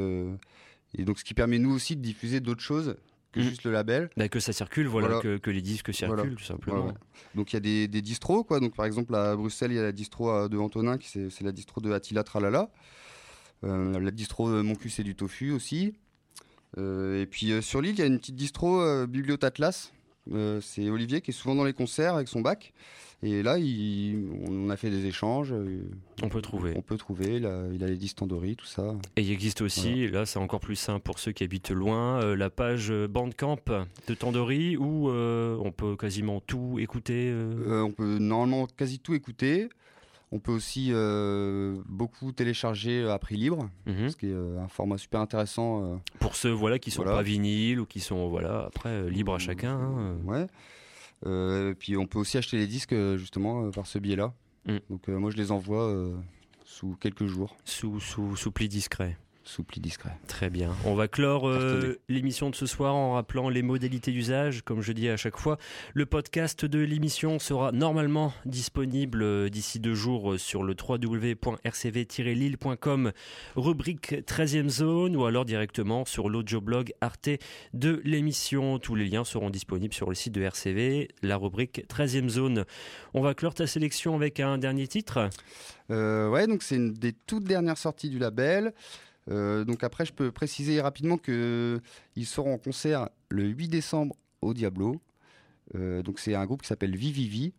Euh, 0.98 1.02
et 1.02 1.06
donc, 1.06 1.20
ce 1.20 1.24
qui 1.24 1.34
permet 1.34 1.60
nous 1.60 1.72
aussi 1.74 1.96
de 1.96 2.02
diffuser 2.02 2.40
d'autres 2.40 2.62
choses 2.62 2.96
que 3.32 3.40
Mhm. 3.40 3.46
juste 3.48 3.64
le 3.64 3.72
label. 3.72 4.10
bah, 4.16 4.30
que 4.30 4.40
ça 4.40 4.54
circule, 4.54 4.88
voilà, 4.88 5.08
Voilà. 5.08 5.22
Que, 5.22 5.38
que 5.38 5.50
les 5.50 5.62
disques 5.64 5.92
circulent, 5.94 6.16
Voilà. 6.18 6.36
tout 6.36 6.44
simplement. 6.44 6.94
Donc 7.36 7.52
il 7.52 7.56
y 7.56 7.58
a 7.58 7.62
des, 7.62 7.88
des 7.88 8.02
distros, 8.04 8.44
quoi. 8.44 8.60
Donc 8.60 8.76
par 8.76 8.86
exemple 8.86 9.16
à 9.16 9.36
Bruxelles, 9.36 9.72
il 9.72 9.76
y 9.76 9.80
a 9.80 9.84
la 9.84 9.92
distro 9.92 10.30
euh, 10.30 10.48
de 10.48 10.58
Antonin, 10.58 10.98
qui 11.00 11.08
c'est 11.10 11.42
la 11.42 11.52
distro 11.52 11.82
de 11.82 11.92
Attila 11.92 12.24
Tralala. 12.24 12.70
Euh, 13.64 14.00
la 14.00 14.12
distro 14.12 14.52
de 14.52 14.62
Mon 14.62 14.76
cul 14.76 14.90
c'est 14.92 15.04
du 15.04 15.16
tofu 15.16 15.52
aussi. 15.52 15.94
Euh, 16.78 17.22
et 17.22 17.26
puis 17.26 17.52
euh, 17.52 17.62
sur 17.62 17.82
l'île, 17.82 17.94
il 17.96 18.00
y 18.00 18.02
a 18.04 18.06
une 18.06 18.20
petite 18.20 18.36
distro 18.36 18.82
euh, 18.82 19.08
Bibliothatlas. 19.08 19.92
Euh, 20.32 20.62
c'est 20.62 20.90
Olivier 20.90 21.22
qui 21.22 21.32
est 21.32 21.34
souvent 21.34 21.56
dans 21.56 21.64
les 21.66 21.74
concerts 21.74 22.16
avec 22.16 22.28
son 22.28 22.42
bac. 22.42 22.72
Et 23.26 23.42
là, 23.42 23.58
il- 23.58 24.28
on 24.50 24.70
a 24.70 24.76
fait 24.76 24.90
des 24.90 25.06
échanges. 25.06 25.54
euh, 25.54 25.82
On 26.22 26.28
peut 26.30 26.42
trouver. 26.42 26.74
On 26.76 26.82
peut 26.82 26.98
trouver. 26.98 27.38
Il 27.38 27.46
a, 27.46 27.64
il 27.74 27.84
a 27.84 27.88
les 27.88 27.96
disques 27.96 28.18
Tandoori, 28.18 28.56
tout 28.58 28.66
ça. 28.66 28.96
Et 29.16 29.22
il 29.22 29.32
existe 29.32 29.62
aussi, 29.62 30.08
là 30.10 30.26
c'est 30.26 30.40
encore 30.40 30.60
plus 30.60 30.76
simple 30.76 31.02
pour 31.02 31.20
ceux 31.20 31.32
qui 31.32 31.44
habitent 31.44 31.72
loin, 31.72 32.22
euh, 32.22 32.36
la 32.36 32.50
page 32.50 32.92
euh, 32.92 33.08
Bandcamp 33.08 33.58
de 34.08 34.14
Tandoori 34.14 34.76
où 34.78 35.10
euh, 35.10 35.58
on 35.64 35.72
peut 35.72 35.96
quasiment 35.96 36.42
tout 36.42 36.78
écouter. 36.80 37.30
euh, 37.32 37.82
on 37.84 37.92
peut 37.92 38.18
normalement 38.20 38.68
quasi 38.78 39.00
tout 39.00 39.14
écouter. 39.14 39.70
On 40.34 40.40
peut 40.40 40.52
aussi 40.52 40.90
euh, 40.92 41.76
beaucoup 41.88 42.32
télécharger 42.32 43.08
à 43.08 43.20
prix 43.20 43.36
libre, 43.38 43.70
mhm. 43.86 44.10
ce 44.10 44.16
qui 44.18 44.26
est 44.26 44.34
euh, 44.34 44.60
un 44.60 44.68
format 44.68 44.98
super 44.98 45.22
intéressant. 45.22 45.84
euh, 45.84 45.96
Pour 46.20 46.36
ceux 46.36 46.50
voilà, 46.50 46.80
qui 46.80 46.90
sont 46.92 47.04
Voilà. 47.04 47.18
pas 47.20 47.24
vinyles 47.24 47.80
ou 47.80 47.86
qui 47.86 48.00
sont 48.00 48.28
voilà, 48.30 48.66
après 48.66 49.10
libres 49.12 49.36
à 49.36 49.40
chacun. 49.40 49.76
hein. 49.78 50.16
Ouais. 50.26 50.48
Euh, 51.26 51.74
puis 51.78 51.98
on 51.98 52.06
peut 52.06 52.20
aussi 52.20 52.38
acheter 52.38 52.58
les 52.58 52.68
disques 52.68 52.94
euh, 52.94 53.18
justement 53.18 53.66
euh, 53.66 53.72
par 53.72 53.88
ce 53.88 54.00
biais-là. 54.00 54.34
Mm. 54.66 54.78
Donc 54.90 55.08
moi 55.08 55.32
je 55.32 55.38
les 55.38 55.52
envoie 55.52 55.94
sous 56.64 56.96
quelques 56.96 57.26
jours, 57.26 57.56
Sous, 57.66 58.00
sous, 58.00 58.36
sous 58.36 58.52
pli 58.52 58.70
discret. 58.70 59.18
Sous 59.44 59.64
pli 59.64 59.80
discret. 59.82 60.12
Très 60.28 60.50
bien. 60.50 60.74
On 60.86 60.96
va 60.96 61.08
clore 61.08 61.48
euh, 61.48 62.00
l'émission 62.10 62.50
de 62.50 62.56
ce 62.56 62.66
soir 62.66 62.96
en 62.96 63.14
rappelant 63.14 63.50
les 63.50 63.62
modalités 63.62 64.12
d'usage. 64.12 64.64
Comme 64.64 64.82
je 64.82 64.92
dis 64.94 65.10
à 65.10 65.18
chaque 65.18 65.38
fois, 65.38 65.58
le 65.94 66.06
podcast 66.06 66.66
de 66.66 66.80
l'émission 66.80 67.40
sera 67.40 67.72
normalement 67.72 68.34
disponible 68.46 69.22
euh, 69.22 69.50
d'ici 69.50 69.80
deux 69.80 69.96
jours 69.96 70.34
euh, 70.34 70.38
sur 70.38 70.64
le 70.64 70.76
www.rcv-lille.com, 70.80 73.12
rubrique 73.56 74.14
13e 74.26 74.70
zone, 74.70 75.16
ou 75.16 75.26
alors 75.26 75.46
directement 75.46 76.06
sur 76.06 76.30
l'audioblog 76.30 76.94
Arte 77.02 77.30
de 77.74 78.02
l'émission. 78.06 78.80
Tous 78.80 78.96
les 78.96 79.06
liens 79.06 79.26
seront 79.26 79.50
disponibles 79.50 79.94
sur 79.94 80.10
le 80.10 80.16
site 80.16 80.34
de 80.34 80.42
RCV, 80.42 81.10
la 81.22 81.38
rubrique 81.38 81.86
13e 81.90 82.30
zone. 82.30 82.66
On 83.14 83.22
va 83.22 83.34
clore 83.34 83.54
ta 83.54 83.68
sélection 83.68 84.16
avec 84.16 84.40
un 84.40 84.58
dernier 84.58 84.88
titre? 84.88 85.30
Euh, 85.90 86.30
ouais, 86.30 86.48
donc 86.48 86.64
c'est 86.64 86.76
une 86.76 86.94
des 86.94 87.14
toutes 87.14 87.44
dernières 87.44 87.78
sorties 87.78 88.10
du 88.10 88.20
label. 88.20 88.74
Euh, 89.30 89.64
donc 89.64 89.84
après, 89.84 90.06
je 90.06 90.14
peux 90.14 90.32
préciser 90.32 90.82
rapidement 90.82 91.18
que 91.18 91.80
ils 92.16 92.26
seront 92.26 92.54
en 92.54 92.58
concert 92.58 93.10
le 93.30 93.46
8 93.46 93.68
décembre 93.70 94.16
au 94.42 94.54
Diablo. 94.54 95.02
Euh, 95.76 96.04
donc 96.04 96.20
c'est 96.20 96.36
un 96.36 96.46
groupe 96.46 96.62
qui 96.62 96.68
s'appelle 96.68 96.96
Vivivi. 96.96 97.54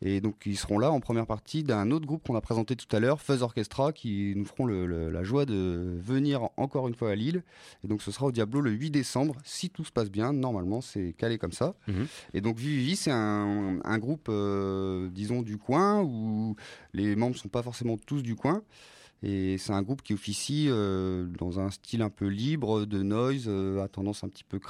Et 0.00 0.20
donc 0.20 0.36
ils 0.46 0.56
seront 0.56 0.78
là 0.78 0.92
en 0.92 1.00
première 1.00 1.26
partie 1.26 1.64
d'un 1.64 1.90
autre 1.90 2.06
groupe 2.06 2.22
qu'on 2.24 2.36
a 2.36 2.40
présenté 2.40 2.76
tout 2.76 2.86
à 2.94 3.00
l'heure, 3.00 3.20
Fuzz 3.20 3.42
Orchestra, 3.42 3.92
qui 3.92 4.32
nous 4.36 4.44
feront 4.44 4.64
le- 4.64 4.86
le- 4.86 5.10
la 5.10 5.24
joie 5.24 5.44
de 5.44 5.98
venir 6.00 6.48
encore 6.56 6.86
une 6.86 6.94
fois 6.94 7.10
à 7.10 7.14
Lille. 7.16 7.42
Et 7.82 7.88
donc 7.88 8.00
ce 8.00 8.12
sera 8.12 8.26
au 8.26 8.32
Diablo 8.32 8.60
le 8.60 8.70
8 8.70 8.92
décembre, 8.92 9.34
si 9.42 9.68
tout 9.70 9.84
se 9.84 9.90
passe 9.90 10.08
bien. 10.08 10.32
Normalement, 10.32 10.80
c'est 10.80 11.14
calé 11.14 11.36
comme 11.36 11.50
ça. 11.50 11.74
Mhm. 11.88 12.06
Et 12.32 12.40
donc 12.40 12.58
Vivivi, 12.58 12.94
c'est 12.94 13.10
un, 13.10 13.80
un 13.82 13.98
groupe, 13.98 14.28
euh, 14.28 15.08
disons, 15.10 15.42
du 15.42 15.58
coin, 15.58 16.00
où 16.00 16.54
les 16.92 17.16
membres 17.16 17.36
sont 17.36 17.48
pas 17.48 17.64
forcément 17.64 17.96
tous 17.96 18.22
du 18.22 18.36
coin. 18.36 18.62
Et 19.22 19.56
c'est 19.58 19.72
un 19.72 19.82
groupe 19.82 20.02
qui 20.02 20.14
officie 20.14 20.66
euh, 20.68 21.26
dans 21.38 21.58
un 21.58 21.70
style 21.70 22.02
un 22.02 22.10
peu 22.10 22.26
libre 22.26 22.84
de 22.84 23.02
noise, 23.02 23.44
euh, 23.46 23.82
à 23.82 23.88
tendance 23.88 24.22
un 24.24 24.28
petit 24.28 24.44
peu 24.44 24.60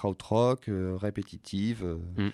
euh, 0.68 0.96
répétitive. 0.96 1.84
euh. 1.84 2.28
Mm. 2.28 2.32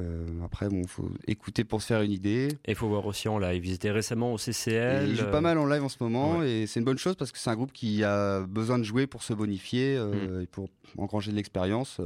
Euh, 0.00 0.26
après, 0.44 0.68
bon, 0.68 0.84
faut 0.88 1.08
écouter 1.28 1.62
pour 1.62 1.80
se 1.80 1.86
faire 1.86 2.02
une 2.02 2.10
idée. 2.10 2.48
Et 2.64 2.72
il 2.72 2.74
faut 2.74 2.88
voir 2.88 3.06
aussi 3.06 3.28
en 3.28 3.38
live. 3.38 3.64
Ils 3.64 3.74
étaient 3.74 3.92
récemment 3.92 4.32
au 4.32 4.38
CCL. 4.38 5.08
il 5.08 5.16
joue 5.16 5.24
euh, 5.24 5.30
pas 5.30 5.40
mal 5.40 5.56
en 5.56 5.66
live 5.66 5.84
en 5.84 5.88
ce 5.88 5.98
moment 6.00 6.42
et 6.42 6.66
c'est 6.66 6.80
une 6.80 6.84
bonne 6.84 6.98
chose 6.98 7.14
parce 7.14 7.30
que 7.30 7.38
c'est 7.38 7.50
un 7.50 7.54
groupe 7.54 7.72
qui 7.72 8.02
a 8.02 8.40
besoin 8.40 8.78
de 8.78 8.82
jouer 8.82 9.06
pour 9.06 9.22
se 9.22 9.32
bonifier 9.32 9.96
euh, 9.96 10.42
et 10.42 10.46
pour 10.46 10.68
engranger 10.98 11.30
de 11.30 11.36
l'expérience. 11.36 12.00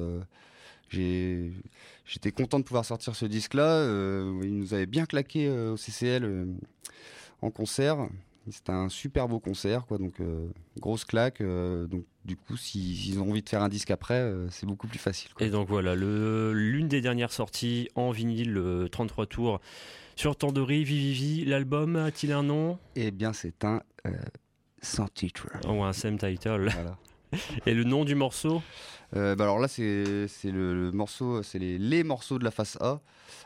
J'étais 0.91 2.31
content 2.31 2.59
de 2.59 2.65
pouvoir 2.65 2.85
sortir 2.85 3.15
ce 3.15 3.27
disque-là. 3.27 3.67
euh, 3.67 4.41
il 4.43 4.57
nous 4.59 4.75
avait 4.75 4.87
bien 4.87 5.07
claqué 5.07 5.47
euh, 5.49 5.73
au 5.73 5.77
CCL 5.77 6.25
euh, 6.25 6.47
en 7.43 7.51
concert. 7.51 8.09
C'était 8.51 8.73
un 8.73 8.89
super 8.89 9.29
beau 9.29 9.41
concert, 9.41 9.87
quoi. 9.87 9.99
Donc 9.99 10.21
euh, 10.21 10.49
grosse 10.79 11.05
claque. 11.05 11.41
euh, 11.41 11.87
donc 11.87 12.05
du 12.25 12.37
coup, 12.37 12.57
si- 12.57 12.97
s'ils 12.97 13.21
ont 13.21 13.31
envie 13.31 13.43
de 13.43 13.49
faire 13.49 13.63
un 13.63 13.69
disque 13.69 13.91
après, 13.91 14.21
euh, 14.21 14.49
c'est 14.51 14.67
beaucoup 14.67 14.87
plus 14.87 14.99
facile. 14.99 15.33
quoi. 15.35 15.47
Et 15.47 15.51
donc 15.51 15.69
voilà, 15.69 15.95
le- 15.95 16.53
l'une 16.53 16.89
des 16.89 17.01
dernières 17.01 17.33
sorties 17.33 17.89
en 17.95 18.11
vinyle, 18.11 18.53
le 18.53 18.89
33 18.89 19.27
tours 19.27 19.61
sur 20.17 20.37
Tandoori, 20.37 20.85
Vivivi. 20.85 21.45
L'album 21.45 21.97
a-t-il 21.97 22.33
un 22.33 22.43
nom? 22.43 22.79
Eh 22.97 23.11
bien, 23.11 23.33
c'est 23.33 23.65
un 23.65 23.83
sans 24.81 25.09
titre. 25.09 25.49
Ou 25.67 25.83
un 25.83 25.93
same 25.93 26.19
title 26.19 26.69
Voilà. 26.73 26.97
Et 27.67 27.75
le 27.75 27.85
nom 27.85 28.05
du 28.05 28.15
morceau? 28.15 28.63
Euh, 29.17 29.35
bah 29.35 29.45
alors 29.45 29.59
là, 29.59 29.69
c'est 29.69 29.83
le, 30.45 30.75
le 30.75 30.91
morceau, 30.93 31.43
c'est 31.43 31.59
les, 31.59 31.79
les 31.79 32.05
morceaux 32.05 32.39
de 32.39 32.45
la 32.45 32.51
face 32.51 32.77
A. 32.81 33.01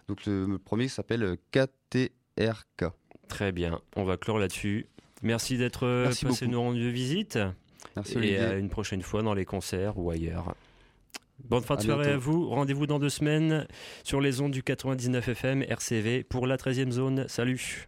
Donc 0.08 0.26
le, 0.26 0.44
le 0.46 0.58
premier 0.58 0.88
s'appelle 0.88 1.36
KTRK. 1.52 2.84
Très 3.28 3.52
bien, 3.52 3.80
on 3.96 4.04
va 4.04 4.16
clore 4.16 4.38
là-dessus. 4.38 4.86
Merci 5.23 5.57
d'être 5.57 5.86
euh, 5.86 6.07
passé 6.07 6.27
beaucoup. 6.27 6.47
nous 6.47 6.61
rendre 6.61 6.78
visite. 6.78 7.39
Merci 7.97 8.15
Et 8.15 8.16
Olivier. 8.16 8.39
à 8.39 8.55
une 8.55 8.69
prochaine 8.69 9.03
fois 9.03 9.23
dans 9.23 9.35
les 9.35 9.44
concerts 9.44 9.99
ou 9.99 10.11
ailleurs. 10.11 10.55
Bonne 11.49 11.62
fin 11.62 11.74
de 11.74 11.81
À 11.81 11.85
soirée 11.85 12.12
à 12.12 12.16
vous. 12.16 12.49
Rendez-vous 12.49 12.86
dans 12.86 12.99
deux 12.99 13.09
semaines 13.09 13.66
sur 14.05 14.20
les 14.20 14.40
ondes 14.40 14.53
du 14.53 14.62
99 14.62 15.28
FM 15.28 15.62
RCV 15.62 16.23
pour 16.24 16.47
la 16.47 16.57
13e 16.57 16.90
zone. 16.90 17.27
Salut 17.28 17.86